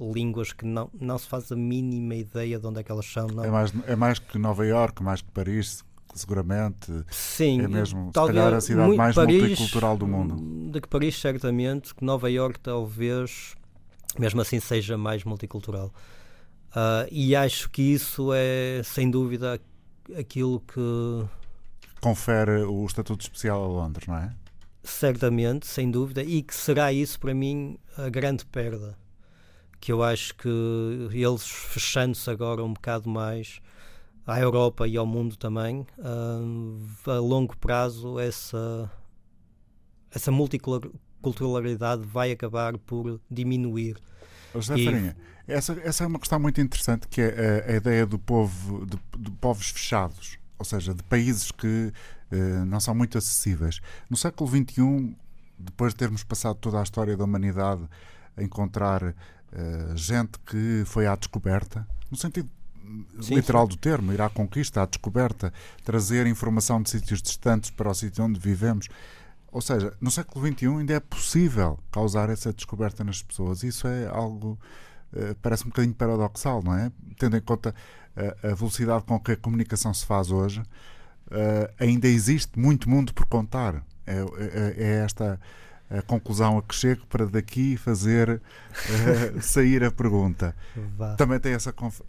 [0.00, 3.26] línguas que não, não se faz a mínima ideia de onde é que elas são.
[3.26, 3.44] Não.
[3.44, 5.84] É, mais, é mais que Nova York, mais que Paris,
[6.14, 7.04] seguramente.
[7.10, 10.70] Sim, é mesmo talvez, se calhar a cidade mais Paris, multicultural do mundo.
[10.70, 13.54] De que Paris, certamente, que Nova York talvez,
[14.18, 15.92] mesmo assim, seja mais multicultural.
[16.70, 19.60] Uh, e acho que isso é, sem dúvida,
[20.16, 21.26] aquilo que.
[22.00, 24.32] Confere o estatuto especial a Londres, não é?
[24.82, 28.96] Certamente, sem dúvida, e que será isso para mim a grande perda
[29.80, 30.48] que eu acho que
[31.10, 33.60] eles fechando-se agora um bocado mais
[34.26, 38.90] à Europa e ao mundo também, uh, a longo prazo essa,
[40.10, 43.96] essa multiculturalidade vai acabar por diminuir.
[44.54, 44.84] José e...
[44.84, 45.16] Farinha,
[45.48, 48.98] essa, essa é uma questão muito interessante que é a, a ideia do povo, de,
[49.18, 51.92] de, povos fechados, ou seja, de países que
[52.30, 53.80] uh, não são muito acessíveis.
[54.08, 55.16] No século XXI,
[55.58, 57.88] depois de termos passado toda a história da humanidade
[58.36, 59.14] a encontrar
[59.52, 62.48] eh, gente que foi à descoberta, no sentido
[63.20, 63.70] sim, literal sim.
[63.70, 65.52] do termo, ir à conquista, à descoberta,
[65.84, 68.88] trazer informação de sítios distantes para o sítio onde vivemos.
[69.50, 73.64] Ou seja, no século XXI ainda é possível causar essa descoberta nas pessoas.
[73.64, 74.56] Isso é algo,
[75.12, 76.92] uh, parece um bocadinho paradoxal, não é?
[77.18, 77.74] Tendo em conta
[78.16, 80.62] uh, a velocidade com que a comunicação se faz hoje,
[81.78, 83.84] ainda existe muito mundo por contar.
[84.04, 85.38] É, é, é esta
[85.90, 90.54] a conclusão a que chego para daqui fazer uh, sair a pergunta.
[90.96, 91.16] Vá.
[91.16, 92.00] Também tem essa conv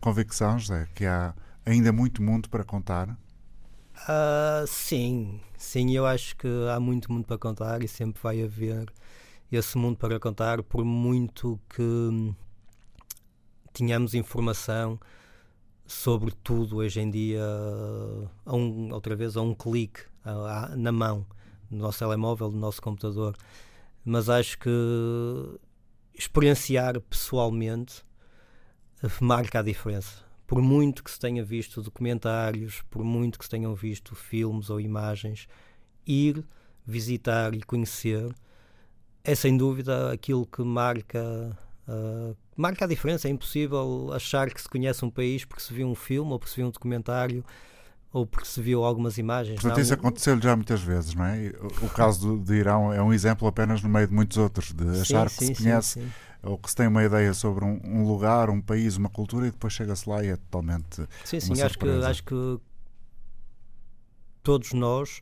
[0.00, 1.32] convicção, José, que há
[1.64, 3.08] ainda muito mundo para contar?
[3.08, 8.92] Uh, sim, sim, eu acho que há muito mundo para contar e sempre vai haver
[9.52, 12.34] esse mundo para contar, por muito que
[13.72, 14.98] tenhamos informação
[15.86, 17.42] sobre tudo hoje em dia,
[18.46, 20.02] a um, outra vez, a um clique,
[20.76, 21.26] na mão
[21.70, 23.36] no nosso telemóvel, no nosso computador.
[24.04, 24.70] Mas acho que
[26.14, 28.04] experienciar pessoalmente
[29.20, 30.22] marca a diferença.
[30.46, 34.80] Por muito que se tenha visto documentários, por muito que se tenham visto filmes ou
[34.80, 35.46] imagens,
[36.06, 36.44] ir
[36.84, 38.34] visitar e conhecer
[39.22, 41.56] é sem dúvida aquilo que marca
[41.86, 43.28] uh, marca a diferença.
[43.28, 46.50] É impossível achar que se conhece um país porque se viu um filme ou porque
[46.50, 47.44] se viu um documentário
[48.12, 49.60] ou porque se viu algumas imagens.
[49.60, 51.52] Portanto, isso aconteceu já muitas vezes, não é?
[51.60, 54.72] O, o caso do, de Irão é um exemplo apenas no meio de muitos outros,
[54.72, 57.64] de sim, achar que sim, se conhece sim, ou que se tem uma ideia sobre
[57.64, 61.06] um, um lugar, um país, uma cultura e depois chega-se lá e é totalmente.
[61.24, 62.60] Sim, sim, acho que, acho que
[64.42, 65.20] todos nós,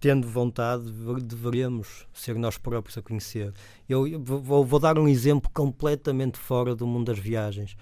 [0.00, 0.90] tendo vontade,
[1.22, 3.54] deveríamos ser nós próprios a conhecer.
[3.88, 7.76] Eu vou, vou dar um exemplo completamente fora do mundo das viagens.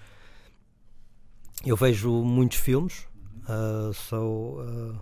[1.65, 3.07] Eu vejo muitos filmes
[3.47, 4.95] Uh, sou uh,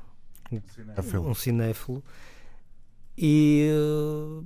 [0.74, 1.28] cinéfilo.
[1.30, 2.04] um cinéfilo
[3.18, 4.46] e uh,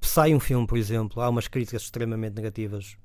[0.00, 2.96] sai um filme, por exemplo, há umas críticas extremamente negativas.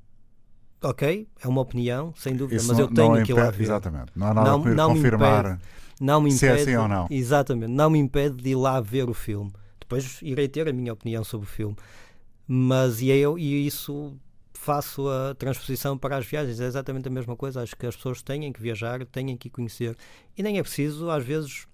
[0.81, 3.63] ok, é uma opinião, sem dúvida, Isso mas eu tenho lá impede- ver.
[3.63, 4.11] Exatamente.
[4.15, 5.45] Não há nada Não- não me confirmar.
[5.45, 5.61] impede.
[5.99, 7.07] Não me Se é impede, assim ou não.
[7.09, 9.51] Exatamente, não me impede de ir lá ver o filme.
[9.79, 11.75] Depois irei ter a minha opinião sobre o filme.
[12.47, 14.15] Mas e eu e isso
[14.67, 17.61] faço a transposição para as viagens, é exatamente a mesma coisa.
[17.61, 19.95] Acho que as pessoas têm que viajar, têm que conhecer.
[20.37, 21.65] E nem é preciso, às vezes,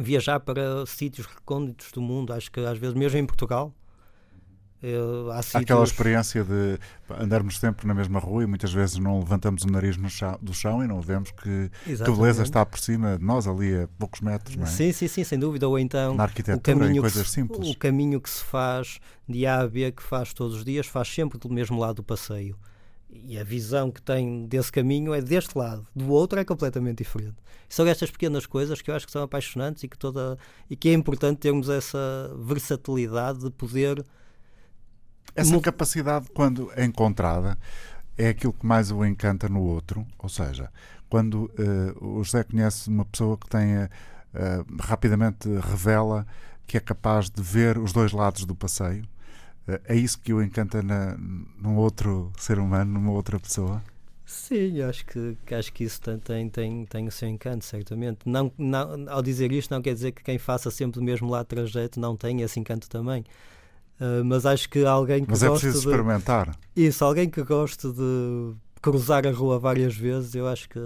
[0.00, 2.32] viajar para sítios recônditos do mundo.
[2.32, 3.72] Acho que às vezes, mesmo em Portugal,
[4.82, 4.96] eh,
[5.32, 5.62] há sítios.
[5.62, 6.78] Aquela experiência de
[7.18, 10.52] andarmos sempre na mesma rua e muitas vezes não levantamos o nariz no chão- do
[10.54, 13.88] chão e não vemos que, que a beleza está por cima de nós ali a
[13.98, 14.66] poucos metros, não é?
[14.66, 15.66] Sim, sim, sim, sem dúvida.
[15.68, 17.68] Ou então Na o arquitetura, em caminho, coisas se, simples.
[17.68, 21.08] o caminho que se faz de A a B, que faz todos os dias, faz
[21.08, 22.56] sempre do mesmo lado do passeio.
[23.10, 27.36] E a visão que tem desse caminho é deste lado, do outro é completamente diferente.
[27.66, 30.36] São estas pequenas coisas que eu acho que são apaixonantes e que, toda,
[30.68, 31.98] e que é importante termos essa
[32.38, 34.04] versatilidade de poder.
[35.34, 37.58] Essa Mu- capacidade, quando é encontrada,
[38.16, 40.06] é aquilo que mais o encanta no outro.
[40.18, 40.70] Ou seja,
[41.08, 43.90] quando eh, o José conhece uma pessoa que tenha
[44.34, 46.26] eh, rapidamente revela
[46.66, 49.04] que é capaz de ver os dois lados do passeio,
[49.68, 53.82] eh, é isso que o encanta na, num outro ser humano, numa outra pessoa.
[54.24, 58.20] Sim, acho que, acho que isso tem, tem, tem, tem o seu encanto, certamente.
[58.26, 61.44] Não, não, ao dizer isto, não quer dizer que quem faça sempre o mesmo lado
[61.46, 63.24] de trajeto não tenha esse encanto também.
[64.00, 66.56] Ah, mas acho que alguém que Mas é preciso de, experimentar.
[66.74, 70.78] Isso, alguém que goste de cruzar a rua várias vezes, eu acho que,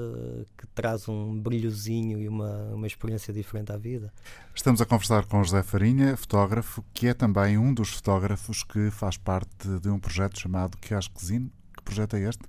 [0.56, 4.10] que traz um brilhozinho e uma, uma experiência diferente à vida.
[4.54, 9.18] Estamos a conversar com José Farinha, fotógrafo, que é também um dos fotógrafos que faz
[9.18, 11.52] parte de um projeto chamado Quiosquezine.
[11.76, 12.42] Que projeto é este?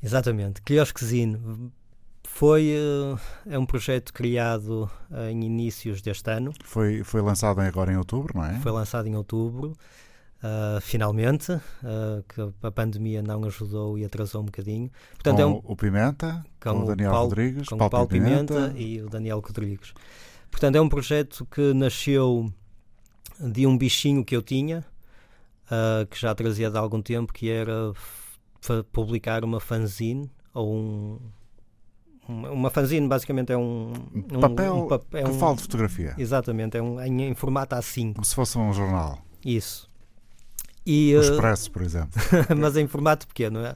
[0.00, 1.72] Exatamente, Quiosquezine
[2.34, 7.92] foi eh, é um projeto criado eh, em inícios deste ano, Foi, foi lançado agora
[7.92, 8.58] em outubro, não é?
[8.60, 9.74] foi lançado em outubro,
[10.42, 14.90] ah, finalmente, ah, que a pandemia não ajudou e atrasou um bocadinho.
[15.14, 17.90] Portanto, com é um, o Pimenta, com com o Daniel Paulo- Rodrigues, com o Paulo,
[17.90, 18.78] Paulo Pimenta, Pimenta.
[18.78, 19.92] e o Daniel Rodrigues.
[20.50, 22.52] Portanto, é um projeto que nasceu
[23.38, 24.84] de um bichinho que eu tinha,
[25.70, 27.92] ah, que já trazia de algum tempo, que era
[28.90, 31.18] publicar uma fanzine ou um.
[32.28, 33.92] Uma fanzine basicamente é um,
[34.32, 36.14] Um papel pap- é que um- fala de fotografia.
[36.16, 38.14] Exatamente, é um, em, em formato A5.
[38.14, 39.18] Como se fosse um jornal.
[39.44, 39.90] Isso.
[40.86, 42.20] E, O eh, Expresso, por exemplo.
[42.56, 43.74] mas em formato pequeno, é?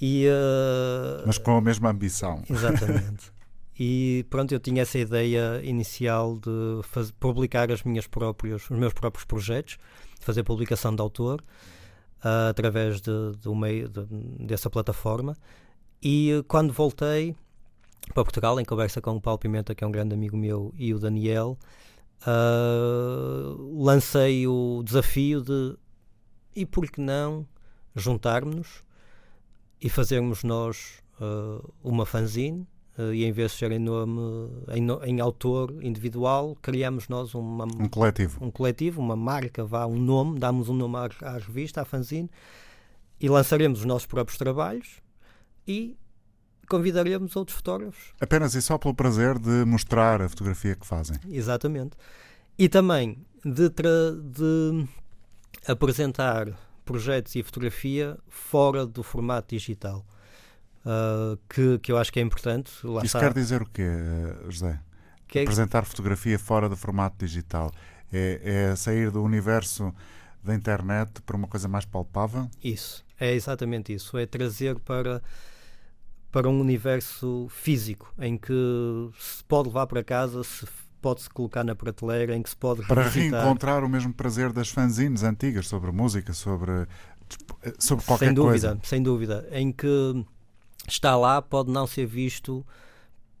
[0.00, 2.42] E, eh, Mas com a mesma ambição.
[2.48, 3.32] Exatamente.
[3.76, 8.92] E pronto, eu tinha essa ideia inicial de faz- publicar as minhas próprias, os meus
[8.92, 9.78] próprios projetos,
[10.20, 11.42] de fazer publicação de autor
[12.22, 13.10] ah, através de,
[13.52, 14.06] meio de-
[14.46, 15.36] dessa plataforma.
[16.02, 17.34] E eh, quando voltei
[18.12, 20.92] para Portugal, em conversa com o Paulo Pimenta, que é um grande amigo meu, e
[20.92, 21.58] o Daniel,
[22.26, 25.76] ah, lancei o desafio de
[26.56, 27.46] e por que não
[27.94, 28.82] juntarmos
[29.80, 34.86] e fazermos nós ah, uma fanzine ah, e em vez de ser em nome em,
[35.10, 38.42] em autor individual criamos nós uma, Um coletivo.
[38.42, 42.30] um coletivo, uma marca, vá, um nome, damos um nome à, à revista, à fanzine,
[43.20, 45.03] e lançaremos os nossos próprios trabalhos
[45.66, 45.96] e
[46.68, 48.12] convidaremos outros fotógrafos.
[48.20, 51.16] Apenas e só pelo prazer de mostrar a fotografia que fazem.
[51.28, 51.96] Exatamente.
[52.58, 54.88] E também de, de
[55.66, 56.48] apresentar
[56.84, 60.04] projetos e fotografia fora do formato digital.
[60.84, 62.70] ah, que, que eu acho que é importante.
[62.84, 63.20] Lá Isso está.
[63.20, 63.88] quer dizer o quê,
[64.48, 64.78] José?
[65.26, 67.72] Que é- Apresentar fotografia fora do formato digital.
[68.12, 69.92] É, é sair do universo
[70.42, 72.48] da internet para uma coisa mais palpável?
[72.62, 74.16] Isso, é exatamente isso.
[74.18, 75.22] É trazer para,
[76.34, 78.52] para um universo físico em que
[79.16, 80.66] se pode levar para casa, se
[81.00, 83.40] pode-se colocar na prateleira, em que se pode Para revisitar.
[83.40, 86.88] reencontrar o mesmo prazer das fanzines antigas sobre música, sobre,
[87.78, 88.80] sobre qualquer sem dúvida, coisa.
[88.82, 89.48] sem dúvida.
[89.52, 90.26] Em que
[90.88, 92.66] está lá, pode não ser visto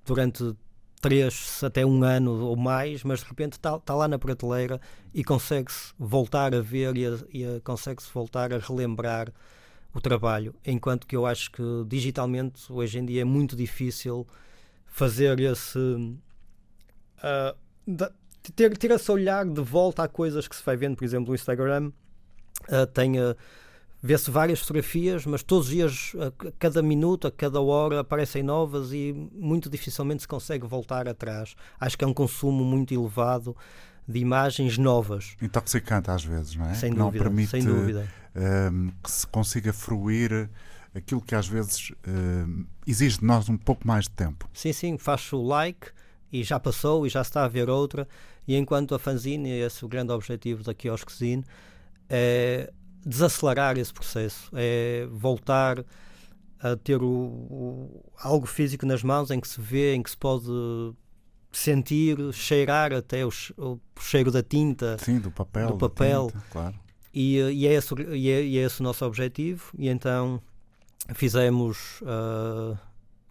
[0.06, 0.54] durante
[1.00, 4.80] três até um ano ou mais, mas de repente está, está lá na prateleira
[5.12, 9.32] e consegue-se voltar a ver e, e consegue-se voltar a relembrar
[9.94, 10.54] o trabalho.
[10.66, 14.26] Enquanto que eu acho que digitalmente hoje em dia é muito difícil
[14.86, 15.78] fazer esse.
[17.86, 18.12] da-
[18.54, 21.34] ter, ter esse olhar de volta a coisas que se vai vendo, por exemplo, o
[21.34, 21.90] Instagram
[22.68, 23.18] ah, tem.
[23.18, 23.36] ah,
[24.06, 28.92] Vê-se várias fotografias, mas todos os dias, a cada minuto, a cada hora, aparecem novas
[28.92, 31.54] e muito dificilmente se consegue voltar atrás.
[31.80, 33.56] Acho que é um consumo muito elevado
[34.06, 36.74] de imagens novas, Intoxicante às vezes, não é?
[36.74, 37.24] sem Que não dúvida.
[37.24, 38.06] permite sem dúvida.
[38.34, 40.48] Ehm, que se consiga fruir
[40.94, 44.48] aquilo que às vezes ehm, exige de nós um pouco mais de tempo.
[44.52, 45.88] Sim, sim, faz o like
[46.32, 48.08] e já passou e já está a ver outra.
[48.46, 51.44] E enquanto a fanzine, esse é o grande objetivo da Quiosquezine,
[52.08, 52.72] é
[53.04, 55.84] desacelerar esse processo, é voltar
[56.60, 60.16] a ter o, o, algo físico nas mãos em que se vê, em que se
[60.16, 60.46] pode
[61.52, 66.28] sentir, cheirar até o, o cheiro da tinta, Sim, do papel, do papel.
[66.30, 66.83] Tinta, claro.
[67.14, 69.70] E, e, é esse, e, é, e, é, esse, o nosso objetivo.
[69.78, 70.42] E então
[71.14, 72.76] fizemos uh,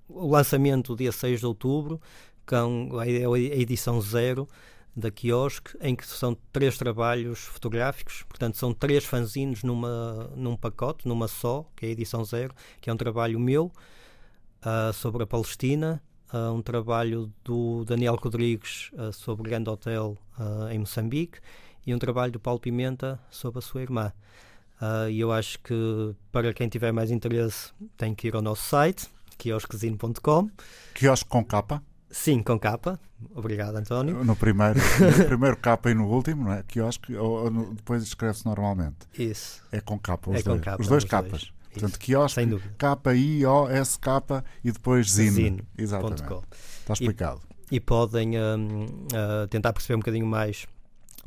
[0.07, 1.99] o lançamento dia 6 de outubro,
[2.45, 4.47] com a, a edição zero
[4.95, 11.07] da quiosque, em que são três trabalhos fotográficos, portanto são três fanzines numa, num pacote,
[11.07, 13.71] numa só, que é a edição zero, que é um trabalho meu
[14.61, 20.17] uh, sobre a Palestina, uh, um trabalho do Daniel Rodrigues uh, sobre o Grande Hotel
[20.71, 21.39] em Moçambique
[21.85, 24.11] e um trabalho do Paulo Pimenta sobre a sua irmã.
[25.09, 29.07] E eu acho que para quem tiver mais interesse tem que ir ao nosso site,
[29.37, 30.49] quiosquezine.com.
[30.93, 31.81] Quiosque com capa?
[32.09, 32.99] Sim, com capa.
[33.33, 34.23] Obrigado, António.
[34.23, 34.79] No primeiro,
[35.17, 36.63] no primeiro capa e no último, não é?
[36.63, 39.07] Quiosque, ou, ou depois escreve-se normalmente.
[39.17, 39.63] Isso.
[39.71, 40.61] É com capa, os é dois.
[40.61, 41.29] Capa, os dois os capas.
[41.31, 41.53] Dois.
[41.73, 42.41] Portanto, quiosque,
[42.77, 45.31] K-I-O-S-K e depois zine.
[45.31, 45.63] zine.
[45.75, 46.21] Exatamente.
[46.21, 47.41] Está explicado.
[47.71, 50.67] E, e podem um, uh, tentar perceber um bocadinho mais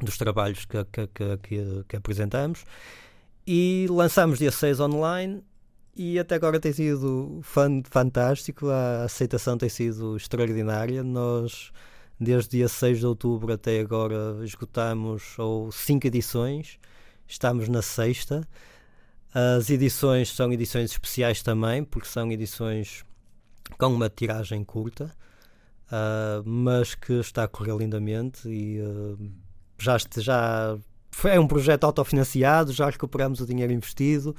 [0.00, 1.06] dos trabalhos que, que,
[1.38, 2.64] que, que apresentamos.
[3.46, 5.42] E lançamos dia 6 online
[5.96, 11.02] e até agora tem sido fan, fantástico, a aceitação tem sido extraordinária.
[11.02, 11.72] Nós,
[12.20, 16.78] desde dia 6 de outubro até agora, esgotamos ou cinco edições,
[17.26, 18.46] estamos na sexta.
[19.32, 23.04] As edições são edições especiais também, porque são edições
[23.78, 25.10] com uma tiragem curta,
[25.86, 29.18] uh, mas que está a correr lindamente e uh,
[29.78, 30.76] já, já
[31.24, 34.34] é um projeto autofinanciado, já recuperamos o dinheiro investido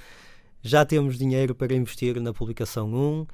[0.61, 3.27] já temos dinheiro para investir na publicação 1,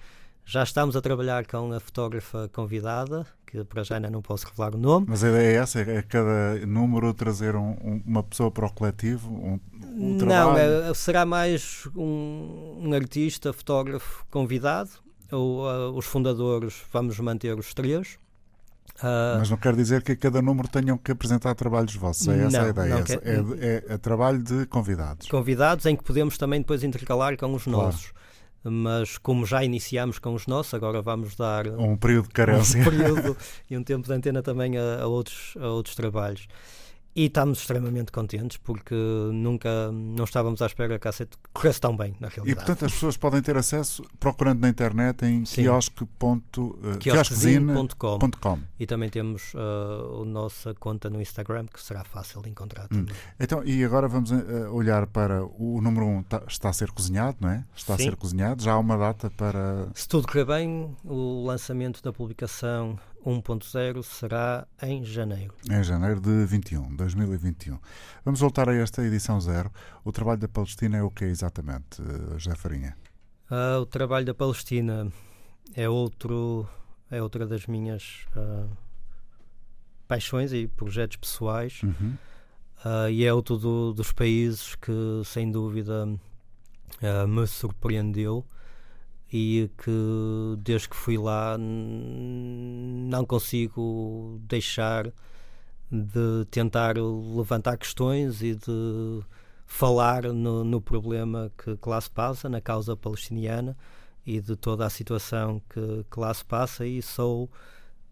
[0.45, 4.75] já estamos a trabalhar com a fotógrafa convidada, que para já ainda não posso revelar
[4.75, 5.07] o nome.
[5.09, 8.71] Mas a ideia é essa, é cada número trazer um, um, uma pessoa para o
[8.71, 14.91] coletivo, um, um Não, é, será mais um, artista, fotógrafo convidado,
[15.31, 18.19] ou uh, os fundadores, vamos manter os três,
[18.99, 22.27] Uh, Mas não quer dizer que a cada número tenham que apresentar trabalhos vossos.
[22.27, 23.03] É essa não, a ideia.
[23.03, 23.21] Quer...
[23.23, 25.27] É, é, é, trabalho de convidados.
[25.27, 27.85] Convidados em que podemos também depois intercalar com os claro.
[27.85, 28.13] nossos.
[28.63, 32.83] Mas como já iniciamos com os nossos, agora vamos dar um período de carência um
[32.83, 33.37] período
[33.69, 36.47] e um tempo de antena também a, a outros, a outros trabalhos.
[37.15, 38.95] E estamos extremamente contentes porque
[39.31, 42.51] nunca não estávamos à espera que a cassete corresse tão bem, na realidade.
[42.51, 46.41] E portanto as pessoas podem ter acesso procurando na internet em quiosque.com.
[48.79, 53.05] E também temos uh, a nossa conta no Instagram que será fácil de encontrar hum.
[53.39, 56.91] Então, e agora vamos uh, olhar para o número 1 um, tá, está a ser
[56.91, 57.63] cozinhado, não é?
[57.75, 58.03] Está Sim.
[58.03, 59.87] a ser cozinhado, já há uma data para.
[59.93, 65.53] Se tudo correr bem, o lançamento da publicação 1.0 será em janeiro.
[65.69, 67.79] Em janeiro de 21, 2021.
[68.25, 69.71] Vamos voltar a esta edição zero.
[70.03, 72.97] O trabalho da Palestina é o que exatamente, eh, José Farinha?
[73.49, 75.11] Uh, o trabalho da Palestina
[75.73, 76.67] é outro
[77.09, 78.69] é outra das minhas uh,
[80.07, 82.17] paixões e projetos pessoais uhum.
[82.83, 86.07] uh, e é outro do, dos países que sem dúvida
[87.27, 88.45] me surpreendeu
[89.33, 89.91] e que
[90.59, 95.11] desde que fui lá não consigo deixar
[95.91, 99.23] de tentar levantar questões e de
[99.65, 103.75] falar no, no problema que, que lá se passa, na causa palestiniana
[104.23, 106.85] e de toda a situação que, que lá se passa.
[106.85, 107.45] E sou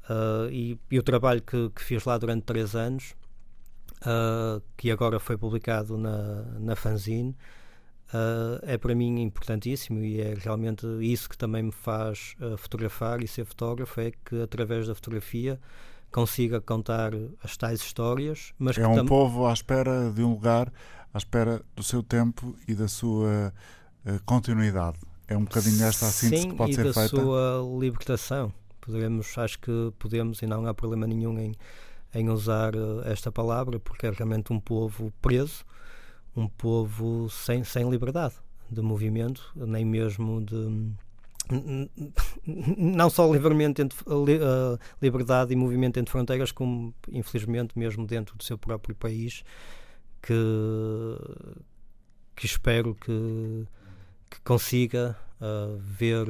[0.09, 3.15] uh, e, e, o trabalho que, que, fiz lá durante três anos
[4.01, 7.35] uh, que agora foi publicado na, na fanzine
[8.13, 13.23] uh, é para mim importantíssimo e é realmente isso que também me faz uh, fotografar
[13.23, 15.59] e ser fotógrafo é que através da fotografia
[16.11, 17.11] consiga contar
[17.43, 18.53] as tais histórias.
[18.59, 20.71] Mas é um povo à espera de um lugar,
[21.13, 23.53] à espera do seu tempo e da sua
[24.05, 24.97] uh, continuidade.
[25.27, 27.09] É um bocadinho esta a síntese Sim, que pode e ser da feita.
[27.09, 28.53] sua libertação.
[28.81, 31.53] Poderemos, acho que podemos e não há problema nenhum em,
[32.13, 32.73] em usar
[33.05, 35.63] esta palavra porque é realmente um povo preso
[36.35, 38.35] um povo sem, sem liberdade
[38.69, 40.93] de movimento, nem mesmo de
[42.77, 48.43] não só livremente entre, uh, liberdade e movimento entre fronteiras, como infelizmente mesmo dentro do
[48.43, 49.43] seu próprio país,
[50.21, 50.33] que,
[52.35, 53.67] que espero que,
[54.29, 56.25] que consiga uh, ver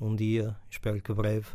[0.00, 1.46] um dia, espero que breve,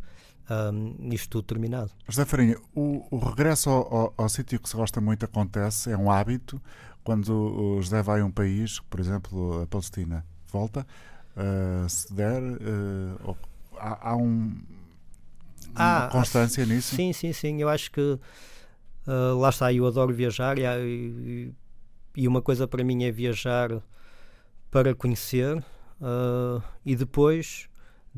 [0.50, 1.92] um, isto tudo terminado.
[2.08, 5.98] José Farinha, o, o regresso ao, ao, ao sítio que se gosta muito acontece, é
[5.98, 6.62] um hábito,
[7.04, 10.86] quando o José vai a um país, por exemplo, a Palestina, volta,
[11.36, 13.38] uh, se der, uh,
[13.78, 14.56] há, há um,
[15.76, 16.96] uma ah, constância nisso?
[16.96, 17.62] Sim, sim, sim.
[17.62, 21.54] Eu acho que uh, lá está, eu adoro viajar e, e,
[22.16, 23.70] e, uma coisa para mim é viajar
[24.72, 27.69] para conhecer uh, e depois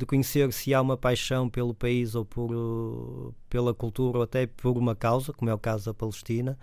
[0.02, 4.76] de conhecer se há uma paixão pelo país ou por, pela cultura ou até por
[4.78, 6.58] uma causa, como é o caso da Palestina,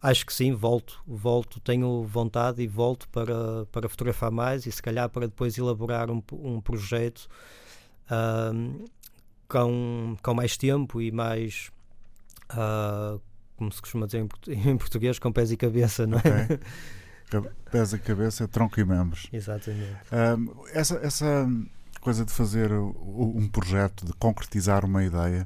[0.00, 4.82] acho que sim, volto, volto, tenho vontade e volto para, para fotografar mais e se
[4.82, 7.28] calhar para depois elaborar um, um projeto
[9.48, 11.70] com, com mais tempo e mais
[12.52, 13.18] uh,
[13.56, 14.18] como se costuma dizer
[14.48, 16.44] em, português, com pés e cabeça, não é?
[16.44, 17.50] Okay.
[17.72, 19.26] Pés e cabeça, tronco e membros.
[19.32, 19.96] Exatamente.
[20.72, 21.48] essa, essa
[22.06, 25.44] coisa de fazer um projeto, de concretizar uma ideia,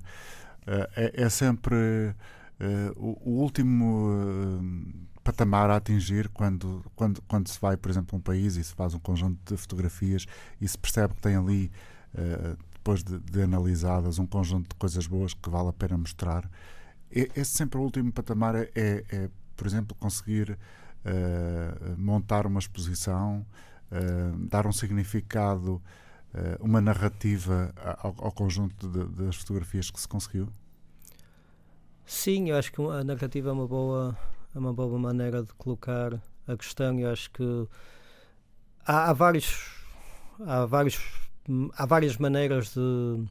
[0.69, 7.59] uh, é, é, sempre uh, o, último uh, patamar a atingir quando, quando, quando se
[7.59, 10.27] vai, por exemplo, a um país e se faz um conjunto de fotografias
[10.61, 11.73] e se percebe que tem ali,
[12.75, 16.47] depois de, de analisadas, um conjunto de coisas boas que vale a pena mostrar.
[17.11, 20.59] Esse sempre o último patamar é, é, é por exemplo, conseguir
[21.97, 23.47] montar uma exposição,
[24.51, 25.83] dar um significado uh,
[26.61, 27.73] uma narrativa
[28.03, 30.49] ao, ao conjunto de, das fotografias que se conseguiu?
[32.05, 34.17] Sim, eu acho que a narrativa é uma boa,
[34.55, 36.99] é uma boa maneira de colocar a questão.
[36.99, 37.69] Eu acho que
[38.85, 39.85] há, há vários,
[40.45, 41.01] há vários,
[41.77, 43.25] há várias maneiras de,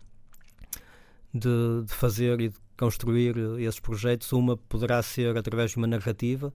[1.33, 4.31] de, de fazer e de construir esses projetos.
[4.31, 6.53] Uma poderá ser através de uma narrativa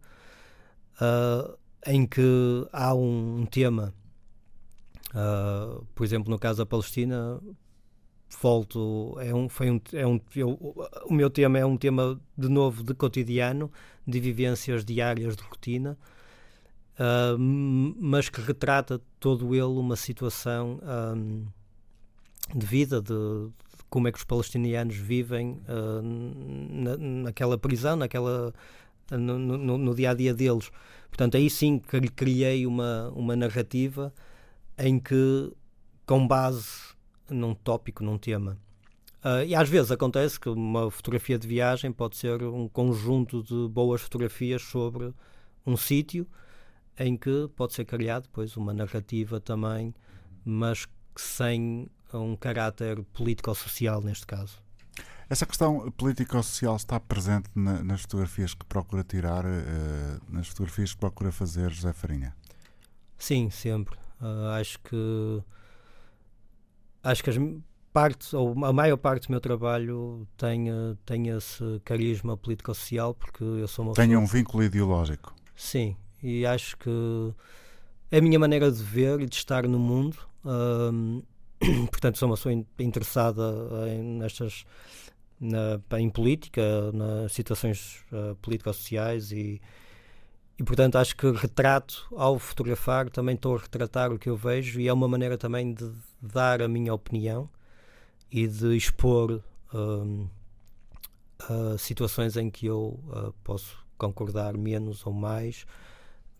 [1.01, 3.93] uh, em que há um, um tema
[5.15, 7.41] Uh, por exemplo, no caso da Palestina,
[8.41, 10.51] volto, é um, foi um, é um eu,
[11.07, 13.71] o meu tema é um tema de novo de cotidiano,
[14.07, 15.97] de vivências diárias de rotina,
[16.99, 20.81] uh, mas que retrata todo ele uma situação
[21.17, 21.47] um,
[22.53, 23.53] de vida, de, de,
[23.89, 28.53] como é que os palestinianos vivem uh, na, naquela prisão, naquela
[29.13, 30.71] no, no, no, dia a dia deles.
[31.09, 34.13] Portanto, aí sim que criei uma, uma narrativa
[34.79, 35.53] em que,
[36.07, 36.95] com base
[37.29, 38.59] num tópico, num tema.
[39.25, 43.69] Uh, e às vezes acontece que uma fotografia de viagem pode ser um conjunto de
[43.69, 45.15] boas fotografias sobre
[45.67, 46.27] um sítio
[46.99, 49.95] em que pode ser criado depois uma narrativa também,
[50.45, 54.63] mas sem um caráter político-social neste caso.
[55.29, 59.49] Essa questão político-social está presente na, nas fotografias que procura tirar, uh,
[60.29, 62.37] nas fotografias que procura fazer José Farinha?
[63.17, 64.04] Sim, sempre.
[64.21, 65.43] Uh, acho que
[67.03, 67.37] acho que as
[67.93, 70.67] partes, ou a maior parte do meu trabalho tem,
[71.05, 75.35] tem esse carisma político-social porque eu sou uma Tenho um vínculo ideológico.
[75.55, 76.91] Sim, e acho que
[78.11, 80.17] é a minha maneira de ver e de estar no mundo.
[81.91, 83.43] portanto, sou uma pessoa interessada
[83.89, 84.65] em, nestas
[85.41, 86.63] na, em política,
[86.93, 89.61] nas situações uh, político-sociais e
[90.59, 94.81] e portanto acho que retrato ao fotografar também estou a retratar o que eu vejo
[94.81, 95.91] e é uma maneira também de
[96.21, 97.49] dar a minha opinião
[98.31, 99.43] e de expor
[99.73, 100.29] uh,
[101.79, 105.67] situações em que eu uh, posso concordar menos ou mais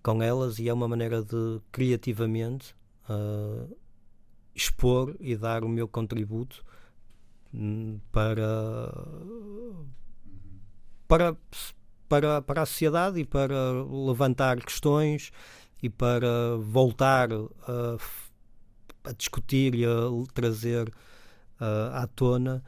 [0.03, 2.75] com elas e é uma maneira de criativamente
[3.09, 3.77] uh,
[4.55, 6.65] expor e dar o meu contributo
[7.53, 8.93] hum, para
[11.09, 11.37] para
[12.09, 13.55] para, para a sociedade e para
[14.07, 15.31] levantar questões
[15.83, 17.97] e para voltar a,
[19.05, 19.89] a discutir e a
[20.33, 20.89] trazer
[21.61, 22.63] uh, à tona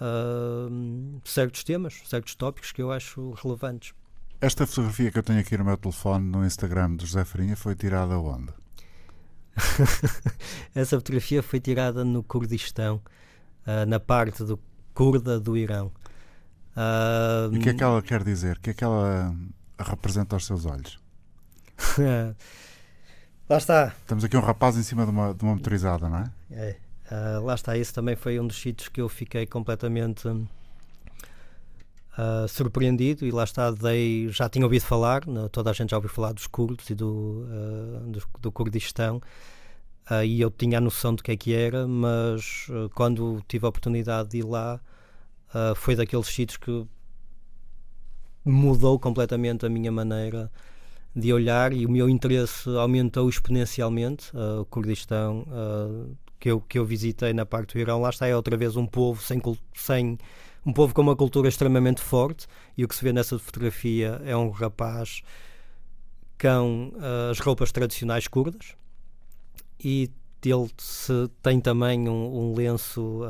[0.00, 3.94] uh, certos temas, certos tópicos que eu acho relevantes.
[4.40, 7.74] Esta fotografia que eu tenho aqui no meu telefone no Instagram do José Farinha foi
[7.74, 8.52] tirada onde?
[10.74, 13.02] Essa fotografia foi tirada no Kurdistão,
[13.66, 14.58] uh, na parte do
[14.94, 15.92] Kurda do Irão.
[16.76, 18.56] Uh, e o que é que ela quer dizer?
[18.56, 19.34] O que é que ela
[19.78, 20.98] representa aos seus olhos?
[23.48, 23.94] lá está.
[24.06, 26.30] Temos aqui um rapaz em cima de uma, de uma motorizada, não é?
[26.50, 26.76] É.
[27.10, 30.46] Uh, lá está, esse também foi um dos sítios que eu fiquei completamente uh,
[32.48, 36.32] surpreendido e lá está, dei, já tinha ouvido falar, toda a gente já ouviu falar
[36.32, 39.20] dos curdos e do, uh, do, do, Kurdistão
[40.24, 42.66] e eu tinha a noção do que é que era, mas
[42.96, 44.80] quando tive a oportunidade de ir lá
[45.54, 46.86] uh, foi daqueles sítios que
[48.44, 50.50] mudou completamente a minha maneira
[51.14, 54.34] de olhar e o meu interesse aumentou exponencialmente.
[54.34, 58.26] Uh, o Kurdistão uh, que, eu, que eu visitei na parte do Irão, lá está
[58.26, 59.40] é outra vez um povo sem,
[59.74, 60.18] sem
[60.64, 62.46] um povo com uma cultura extremamente forte
[62.76, 65.22] e o que se vê nessa fotografia é um rapaz
[66.40, 68.74] com uh, as roupas tradicionais curdas
[69.82, 70.10] e
[70.42, 73.22] ele se, tem também um, um lenço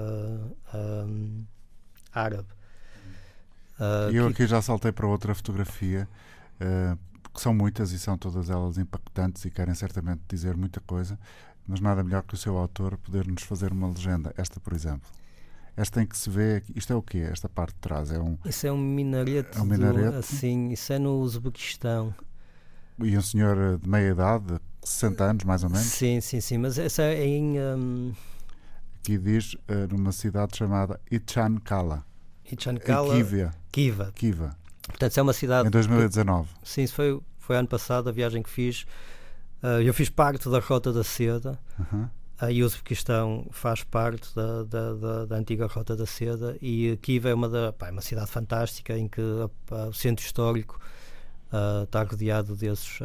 [0.73, 1.45] um,
[2.12, 2.48] árabe.
[3.78, 6.06] Uh, eu aqui já saltei para outra fotografia
[6.61, 6.98] uh,
[7.32, 11.18] que são muitas e são todas elas impactantes e querem certamente dizer muita coisa,
[11.66, 14.34] mas nada melhor que o seu autor poder nos fazer uma legenda.
[14.36, 15.08] Esta, por exemplo.
[15.76, 16.62] Esta em que se vê.
[16.74, 17.26] Isto é o quê?
[17.30, 18.11] Esta parte de trás?
[18.11, 19.56] É um, isso é um minarete.
[19.56, 20.11] É um minarete?
[20.11, 22.14] Do, assim, isso é no Uzbequistão.
[22.98, 25.86] E um senhor de meia idade, 60 anos mais ou menos?
[25.86, 26.58] Sim, sim, sim.
[26.58, 27.58] Mas essa é em.
[27.58, 28.12] Um...
[29.01, 32.05] Aqui diz uh, numa cidade chamada Ichankala.
[32.53, 33.14] Ichankala.
[33.14, 33.55] Kiva.
[33.72, 34.12] Kiva.
[34.14, 34.57] Kiva.
[34.82, 35.68] Portanto, é uma cidade.
[35.68, 36.48] Em 2019.
[36.62, 38.82] Que, sim, foi, foi ano passado, a viagem que fiz.
[39.62, 41.59] Uh, eu fiz parte da Rota da Seda.
[41.78, 42.09] Uhum.
[42.42, 46.59] Uh, e o Uzbequistão faz parte da, da, da, da, antiga Rota da Seda.
[46.61, 50.78] E Kiva é uma, da, pá, é uma cidade fantástica em que o centro histórico
[51.51, 52.98] uh, está rodeado desses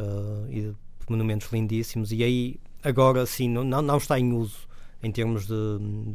[1.09, 2.11] monumentos lindíssimos.
[2.11, 4.64] E aí, agora sim, não, não está em uso
[5.05, 5.53] em termos de,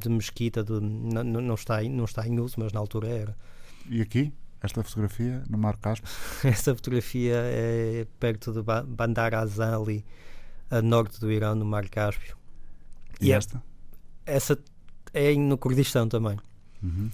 [0.02, 3.36] de mesquita, de, não, não, está, não está em uso, mas na altura era.
[3.88, 4.32] E aqui?
[4.60, 6.10] Esta fotografia no Mar Cáspio?
[6.42, 10.04] Esta fotografia é perto de Bandar Azan, ali,
[10.68, 12.36] a norte do Irão, no Mar Cáspio.
[13.20, 13.62] E, e esta?
[14.26, 14.58] É, essa
[15.14, 16.36] é no Kurdistão também.
[16.82, 17.10] Uhum.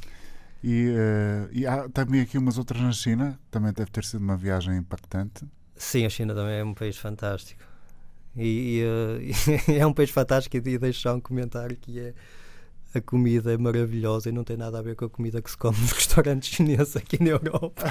[0.65, 4.37] E, uh, e, há também aqui umas outras na China, também deve ter sido uma
[4.37, 5.45] viagem impactante.
[5.77, 7.63] Sim, a China também é um país fantástico.
[8.37, 12.15] E, e uh, é um país fantástico e deixo já um comentário que é
[12.95, 15.57] a comida é maravilhosa e não tem nada a ver com a comida que se
[15.57, 17.83] come nos restaurantes chineses aqui na Europa.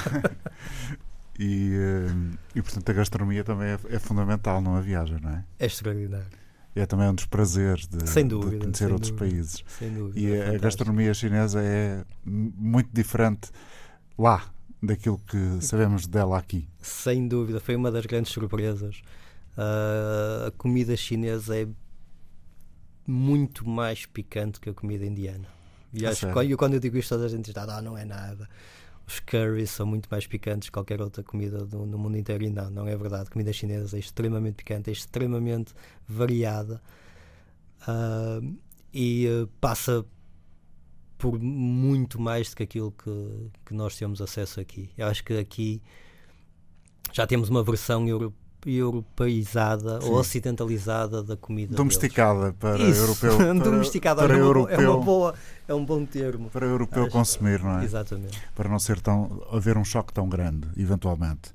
[1.37, 5.45] e, eh, e portanto a gastronomia também é, é, fundamental numa viagem, não é?
[5.59, 6.25] É extraordinário.
[6.75, 9.63] É também um dos prazeres de, dúvida, de conhecer outros dúvida, países.
[9.79, 10.19] Sem dúvida.
[10.19, 13.49] E é a gastronomia chinesa é muito diferente
[14.17, 14.43] lá
[14.83, 16.67] daquilo que sabemos dela aqui.
[16.81, 19.01] Sem dúvida, foi uma das grandes surpresas.
[19.57, 21.67] Uh, a comida chinesa é
[23.07, 25.47] muito mais picante que a comida indiana.
[25.93, 28.03] E acho que eu, quando eu digo isto, toda a gente diz: ah, não é
[28.03, 28.49] nada.
[29.07, 32.43] Os curries são muito mais picantes que qualquer outra comida do, no mundo inteiro.
[32.43, 33.27] E não, não é verdade.
[33.27, 35.73] A comida chinesa é extremamente picante, é extremamente
[36.07, 36.81] variada
[37.87, 38.57] uh,
[38.91, 40.03] e uh, passa
[41.17, 44.89] por muito mais do que aquilo que, que nós temos acesso aqui.
[44.97, 45.81] Eu acho que aqui
[47.13, 50.09] já temos uma versão europeia europeizada Sim.
[50.09, 51.75] ou ocidentalizada da comida.
[51.75, 52.55] Domesticada deles.
[52.59, 53.01] para Isso.
[53.01, 53.37] europeu.
[53.37, 55.35] Para, Domesticada para é, uma, europeu, é, uma boa,
[55.67, 56.49] é um bom termo.
[56.49, 57.83] Para europeu Acho, consumir, não é?
[57.83, 58.41] Exatamente.
[58.55, 61.53] Para não ser tão haver um choque tão grande, eventualmente.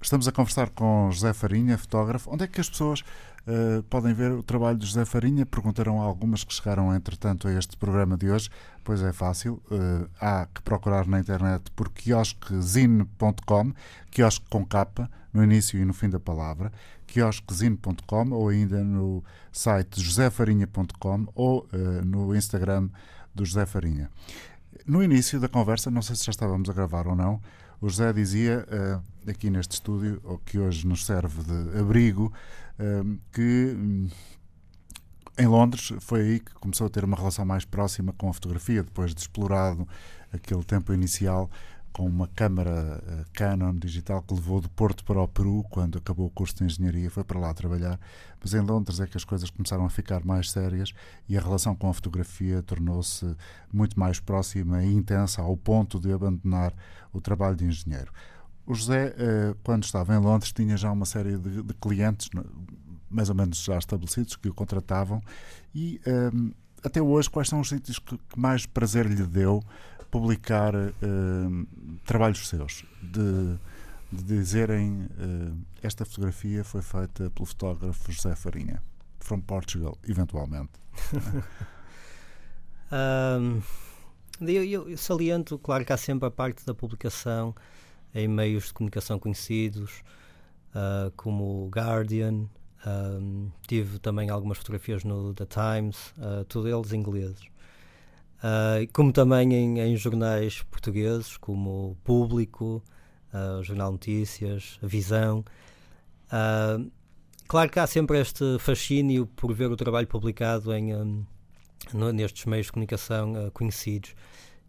[0.00, 2.32] Estamos a conversar com José Farinha, fotógrafo.
[2.32, 5.44] Onde é que as pessoas uh, podem ver o trabalho de José Farinha?
[5.44, 8.48] Perguntaram algumas que chegaram, entretanto, a este programa de hoje.
[8.88, 9.60] Pois é fácil.
[9.70, 13.74] Uh, há que procurar na internet por quiosquezine.com,
[14.10, 16.72] quiosque com capa, no início e no fim da palavra,
[17.06, 19.22] quiosquezine.com ou ainda no
[19.52, 22.88] site josefarinha.com ou uh, no Instagram
[23.34, 24.10] do José Farinha.
[24.86, 27.42] No início da conversa, não sei se já estávamos a gravar ou não,
[27.82, 32.32] o José dizia, uh, aqui neste estúdio, que hoje nos serve de abrigo,
[33.32, 34.08] que um,
[35.38, 38.82] em Londres foi aí que começou a ter uma relação mais próxima com a fotografia,
[38.82, 39.86] depois de explorado
[40.32, 41.48] aquele tempo inicial
[41.92, 46.26] com uma câmara uh, Canon digital que levou do Porto para o Peru quando acabou
[46.26, 47.98] o curso de engenharia, foi para lá trabalhar.
[48.40, 50.92] Mas em Londres é que as coisas começaram a ficar mais sérias
[51.28, 53.34] e a relação com a fotografia tornou-se
[53.72, 56.72] muito mais próxima e intensa ao ponto de abandonar
[57.12, 58.12] o trabalho de engenheiro.
[58.66, 62.28] O José, uh, quando estava em Londres, tinha já uma série de, de clientes,
[63.10, 65.22] mais ou menos já estabelecidos, que o contratavam
[65.74, 66.00] e.
[66.06, 69.62] Um, até hoje, quais são os sítios que, que mais prazer lhe deu
[70.10, 71.66] publicar uh,
[72.04, 73.58] trabalhos seus, de,
[74.12, 78.82] de dizerem uh, esta fotografia foi feita pelo fotógrafo José Farinha,
[79.20, 80.72] from Portugal, eventualmente.
[83.40, 83.60] um,
[84.40, 87.54] eu, eu, saliento, claro que há sempre a parte da publicação
[88.14, 90.02] em meios de comunicação conhecidos,
[90.70, 92.48] uh, como o Guardian,
[92.86, 97.44] um, tive também algumas fotografias no The Times, uh, todos eles ingleses.
[98.38, 102.82] Uh, como também em, em, jornais portugueses, como Público,
[103.34, 105.44] uh, Jornal Notícias, Visão.
[106.26, 106.88] Uh,
[107.48, 111.26] claro que há sempre este fascínio por ver o trabalho publicado em, um,
[112.14, 114.14] nestes meios de comunicação conhecidos.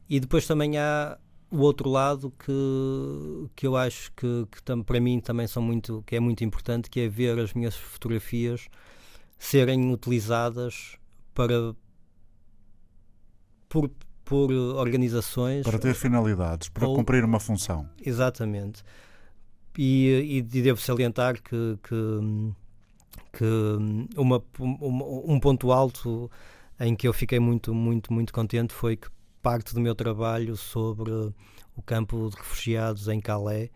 [0.10, 1.20] E depois também há
[1.52, 6.04] o outro lado que, que eu acho que, que tam, para mim também são muito,
[6.06, 8.68] que é muito importante, que é ver as minhas fotografias
[9.38, 10.98] serem utilizadas
[11.34, 11.74] para
[13.68, 13.90] por,
[14.26, 15.64] por organizações.
[15.64, 17.90] Para ter finalidades, para ou, cumprir uma função.
[18.04, 18.84] Exatamente.
[19.78, 22.54] E, e devo salientar que, que,
[23.34, 23.46] que
[24.18, 26.30] uma, um, um ponto alto
[26.80, 29.08] em que eu fiquei muito, muito, muito contente foi que
[29.42, 33.70] parte do meu trabalho sobre o campo de refugiados em Calais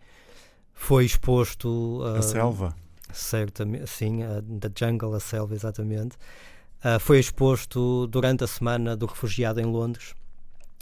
[0.72, 2.74] foi exposto a selva?
[3.12, 6.16] certamente sim da jungle a selva exatamente.
[6.84, 10.14] Uh, foi exposto durante a semana do refugiado em Londres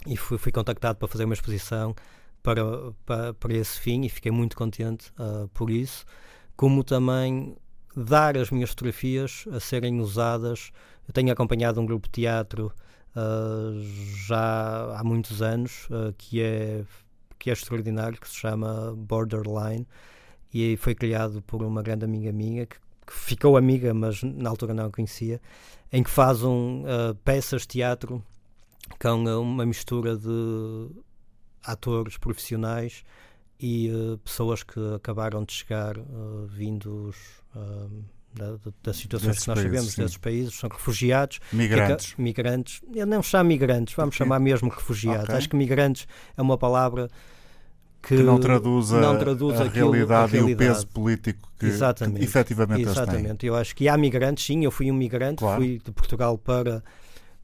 [0.06, 1.94] e fui, fui contactado para fazer uma exposição
[2.42, 2.62] para,
[3.06, 6.04] para, para esse fim e fiquei muito contente uh, por isso
[6.56, 7.56] como também
[7.96, 10.70] dar as minhas fotografias a serem usadas.
[11.06, 12.72] Eu tenho acompanhado um grupo de teatro
[14.26, 16.84] já há muitos anos, uh, que, é,
[17.38, 19.86] que é extraordinário, que se chama Borderline,
[20.52, 24.74] e foi criado por uma grande amiga minha, que, que ficou amiga, mas na altura
[24.74, 25.40] não a conhecia,
[25.92, 28.22] em que fazem uh, peças de teatro
[29.00, 30.90] com uma mistura de
[31.62, 33.04] atores profissionais
[33.60, 37.16] e uh, pessoas que acabaram de chegar uh, vindos
[37.54, 38.04] uh,
[38.34, 40.02] da, das situações Desses que nós países, sim.
[40.02, 41.40] desses países, são refugiados.
[41.52, 42.14] Migrantes.
[42.14, 42.80] Que, migrantes.
[42.94, 45.24] Eu não chamo migrantes, vamos chamar mesmo refugiados.
[45.24, 45.36] Okay.
[45.36, 46.06] Acho que migrantes
[46.36, 47.10] é uma palavra
[48.02, 50.88] que, que não, traduz a, não traduz a, aquilo, realidade a, realidade e o peso
[50.88, 53.46] político que, exatamente, que efetivamente Exatamente.
[53.46, 55.60] Eu acho que há migrantes, sim, eu fui um migrante, claro.
[55.60, 56.82] fui de Portugal para,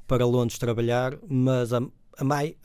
[0.07, 1.81] para Londres trabalhar, mas a,
[2.19, 2.57] a, mai,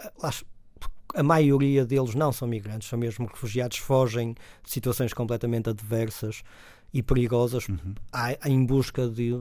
[1.13, 6.41] a maioria deles não são migrantes, são mesmo refugiados, fogem de situações completamente adversas
[6.93, 7.95] e perigosas uhum.
[8.45, 9.37] em busca de,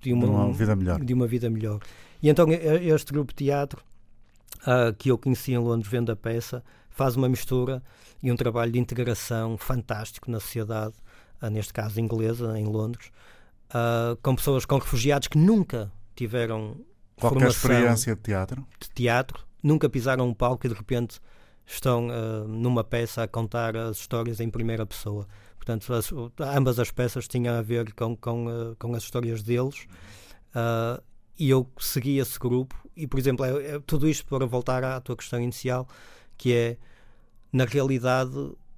[0.00, 1.04] de, uma, uma, vida melhor.
[1.04, 1.80] de uma vida melhor.
[2.22, 3.82] E então este grupo de teatro
[4.62, 7.82] uh, que eu conheci em Londres vendo a peça faz uma mistura
[8.22, 10.94] e um trabalho de integração fantástico na sociedade,
[11.42, 13.10] uh, neste caso inglesa, em Londres,
[13.70, 16.76] uh, com pessoas, com refugiados que nunca tiveram
[17.16, 18.66] Qualquer experiência de teatro?
[18.80, 21.20] De teatro, nunca pisaram um palco e de repente
[21.64, 22.08] estão
[22.48, 25.28] numa peça a contar as histórias em primeira pessoa.
[25.64, 26.10] Portanto, as,
[26.40, 29.86] ambas as peças tinham a ver com, com, uh, com as histórias deles.
[30.48, 31.00] Uh,
[31.38, 32.74] e eu segui esse grupo.
[32.96, 35.86] E, por exemplo, é, é, tudo isto para voltar à tua questão inicial,
[36.36, 36.76] que é,
[37.52, 38.32] na realidade,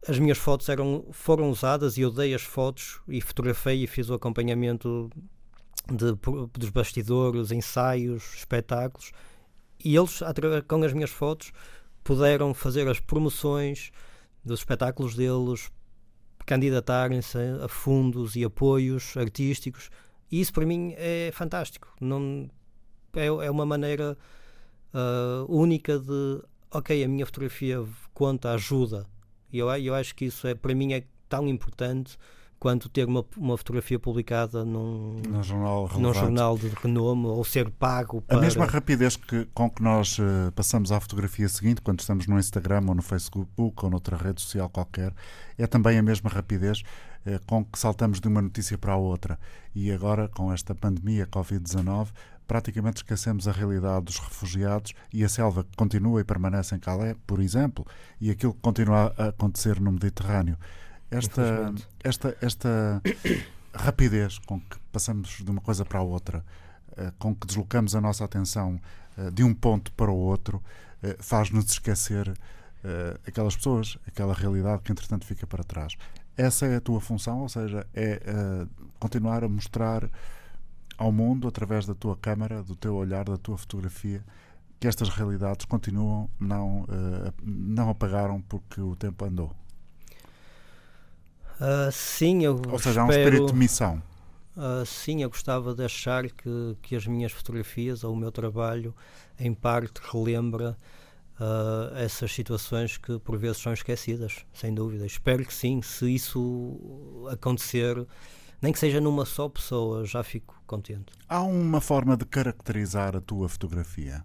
[0.07, 4.11] as minhas fotos eram, foram usadas e eu dei as fotos e fotografei e fiz
[4.11, 5.11] o acompanhamento
[5.91, 6.13] de,
[6.53, 9.11] dos bastidores, ensaios, espetáculos.
[9.83, 10.21] E eles,
[10.69, 11.51] com as minhas fotos,
[12.05, 13.91] puderam fazer as promoções
[14.45, 15.71] dos espetáculos deles,
[16.47, 19.91] candidatarem-se a fundos e apoios artísticos.
[20.31, 21.95] E isso para mim é fantástico.
[22.01, 22.49] Não,
[23.15, 24.17] é, é uma maneira
[24.93, 29.07] uh, única de, ok, a minha fotografia conta, ajuda.
[29.53, 32.17] E eu, eu acho que isso é, para mim é tão importante
[32.59, 37.71] quanto ter uma, uma fotografia publicada num, num, jornal, num jornal de renome ou ser
[37.71, 38.39] pago para...
[38.39, 42.39] A mesma rapidez que, com que nós uh, passamos à fotografia seguinte, quando estamos no
[42.39, 45.13] Instagram ou no Facebook ou noutra rede social qualquer,
[45.59, 46.83] é também a mesma rapidez
[47.27, 49.39] uh, com que saltamos de uma notícia para a outra.
[49.75, 52.09] E agora, com esta pandemia Covid-19,
[52.47, 57.17] praticamente esquecemos a realidade dos refugiados e a selva que continua e permanece em Calais,
[57.27, 57.87] por exemplo,
[58.21, 60.57] e aquilo que continua a acontecer no Mediterrâneo
[61.17, 63.03] esta, esta, esta
[63.75, 66.45] rapidez com que passamos de uma coisa para a outra,
[66.97, 68.81] eh, com que deslocamos a nossa atenção
[69.17, 70.63] eh, de um ponto para o outro,
[71.03, 72.33] eh, faz-nos esquecer
[73.27, 75.95] aquelas pessoas, aquela realidade que entretanto fica para trás.
[76.37, 78.21] Essa é a tua função, ou seja, é
[78.99, 80.07] continuar a mostrar
[80.99, 84.23] ao mundo, através da tua câmara, do teu olhar, da tua fotografia,
[84.79, 86.85] que estas realidades continuam, não,
[87.43, 89.51] não apagaram porque o tempo andou.
[91.61, 94.03] Uh, sim, eu Ou seja, há um espírito de missão.
[94.57, 98.95] Uh, sim, eu gostava de achar que, que as minhas fotografias ou o meu trabalho,
[99.39, 100.77] em parte, relembra
[101.41, 105.05] uh, essas situações que por vezes são esquecidas, sem dúvida.
[105.07, 108.07] Espero que sim, se isso acontecer,
[108.63, 111.13] nem que seja numa só pessoa, já fico contente.
[111.29, 114.25] Há uma forma de caracterizar a tua fotografia?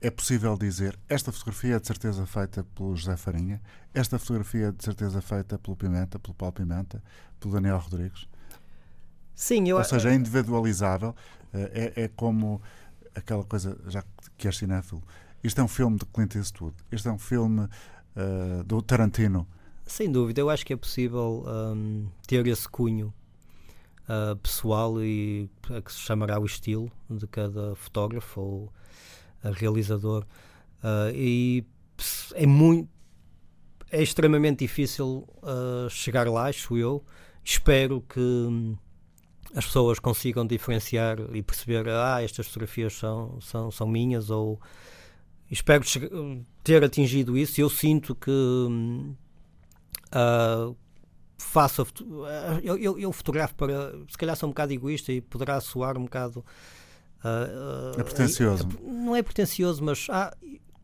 [0.00, 3.60] É possível dizer esta fotografia é de certeza feita pelo José Farinha,
[3.92, 7.02] esta fotografia é de certeza feita pelo Pimenta, pelo Paulo Pimenta,
[7.40, 8.28] pelo Daniel Rodrigues?
[9.34, 9.76] Sim, eu...
[9.76, 11.14] Ou seja, é individualizável,
[11.52, 12.60] eh, é, é como
[13.14, 14.04] aquela coisa, já
[14.36, 15.02] que és cinéfilo,
[15.42, 19.46] isto é um filme de Clint Eastwood, isto é um filme uh, do Tarantino.
[19.86, 23.12] Sem dúvida, eu acho que é possível um, ter esse cunho
[24.08, 25.48] uh, pessoal e
[25.84, 28.72] que se chamará o estilo de cada fotógrafo ou
[29.42, 30.24] realizador,
[30.82, 31.64] uh, e
[32.34, 32.88] é muito
[33.90, 37.02] é extremamente difícil uh, chegar lá, acho eu.
[37.42, 38.76] Espero que hum,
[39.54, 44.60] as pessoas consigam diferenciar e perceber, ah, estas fotografias são, são, são minhas, ou
[45.50, 45.82] espero
[46.62, 47.60] ter atingido isso.
[47.60, 49.16] Eu sinto que uh,
[51.38, 51.86] faço.
[52.62, 53.92] Eu, eu, eu, fotografo para.
[54.08, 56.44] Se calhar sou um bocado egoísta e poderá soar um bocado
[57.98, 58.68] é pretencioso.
[58.80, 60.34] É, não é pretencioso, mas ah,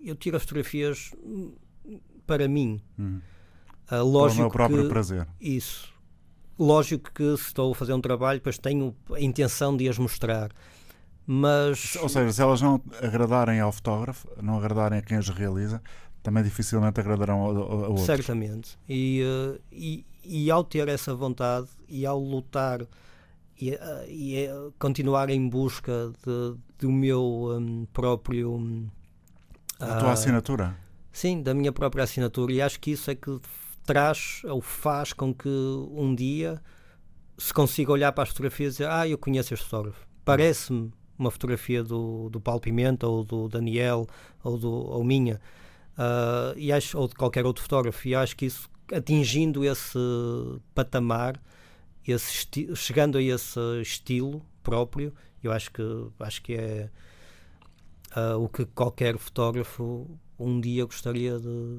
[0.03, 1.13] eu tiro as fotografias
[2.27, 2.81] para mim.
[2.99, 3.21] Hum.
[3.91, 5.27] Uh, lógico o meu próprio que, prazer.
[5.41, 5.93] Isso.
[6.59, 10.51] Lógico que se estou a fazer um trabalho, depois tenho a intenção de as mostrar.
[11.27, 11.97] Mas...
[11.97, 15.83] Ou seja, se elas não agradarem ao fotógrafo, não agradarem a quem as realiza,
[16.23, 18.07] também dificilmente agradarão a, a, outros.
[18.07, 18.79] Certamente.
[18.89, 22.87] E, uh, e, e, ao ter essa vontade e ao lutar
[23.61, 23.79] e, uh,
[24.09, 28.55] e uh, continuar em busca de, do meu um, próprio.
[28.55, 28.89] Um,
[29.79, 30.77] a tua assinatura?
[31.13, 32.53] Sim, da minha própria assinatura.
[32.53, 33.39] E acho que isso é que
[33.85, 36.61] traz ou faz com que um dia
[37.37, 40.07] se consiga olhar para as fotografias e dizer: Ah, eu conheço este fotógrafo.
[40.25, 44.07] Parece-me uma fotografia do, do Paulo Pimenta ou do Daniel
[44.43, 45.41] ou, do, ou minha
[45.99, 48.07] uh, e acho, ou de qualquer outro fotógrafo.
[48.07, 49.99] E acho que isso, atingindo esse
[50.75, 51.41] patamar,
[52.13, 52.47] esse
[52.77, 55.83] chegando a esse estilo próprio, eu acho que,
[56.21, 56.91] acho que é
[58.17, 61.79] uh, o que qualquer fotógrafo um dia gostaria de.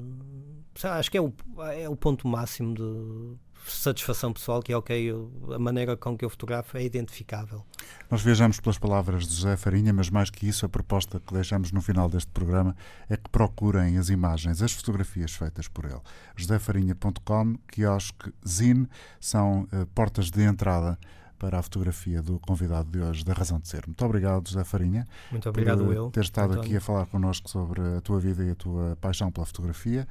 [0.82, 1.32] Acho que é o,
[1.74, 3.36] é o ponto máximo de
[3.70, 5.12] satisfação pessoal que é ok,
[5.54, 7.64] a maneira com que eu fotografo é identificável.
[8.10, 11.72] Nós viajamos pelas palavras de José Farinha, mas mais que isso, a proposta que deixamos
[11.72, 12.76] no final deste programa
[13.08, 16.00] é que procurem as imagens, as fotografias feitas por ele.
[16.36, 18.88] josefarinha.com, quiosque, zine,
[19.20, 20.98] são uh, portas de entrada
[21.38, 23.86] para a fotografia do convidado de hoje, da Razão de Ser.
[23.86, 25.06] Muito obrigado, José Farinha.
[25.30, 26.10] Muito obrigado, por eu.
[26.10, 26.62] ter estado António.
[26.62, 30.06] aqui a falar connosco sobre a tua vida e a tua paixão pela fotografia.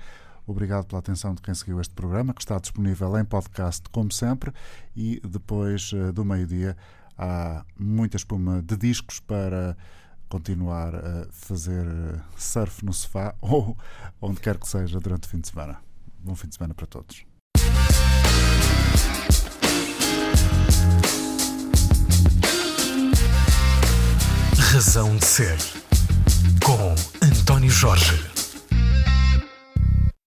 [0.47, 4.53] Obrigado pela atenção de quem seguiu este programa, que está disponível em podcast, como sempre,
[4.95, 6.77] e depois eh, do meio-dia
[7.17, 9.75] há muita espuma de discos para
[10.29, 13.75] continuar a fazer eh, surf no sofá ou
[14.21, 15.79] onde quer que seja durante o fim de semana.
[16.19, 17.25] Bom fim de semana para todos.
[24.75, 25.57] Razão de Ser
[26.61, 28.34] com António Jorge.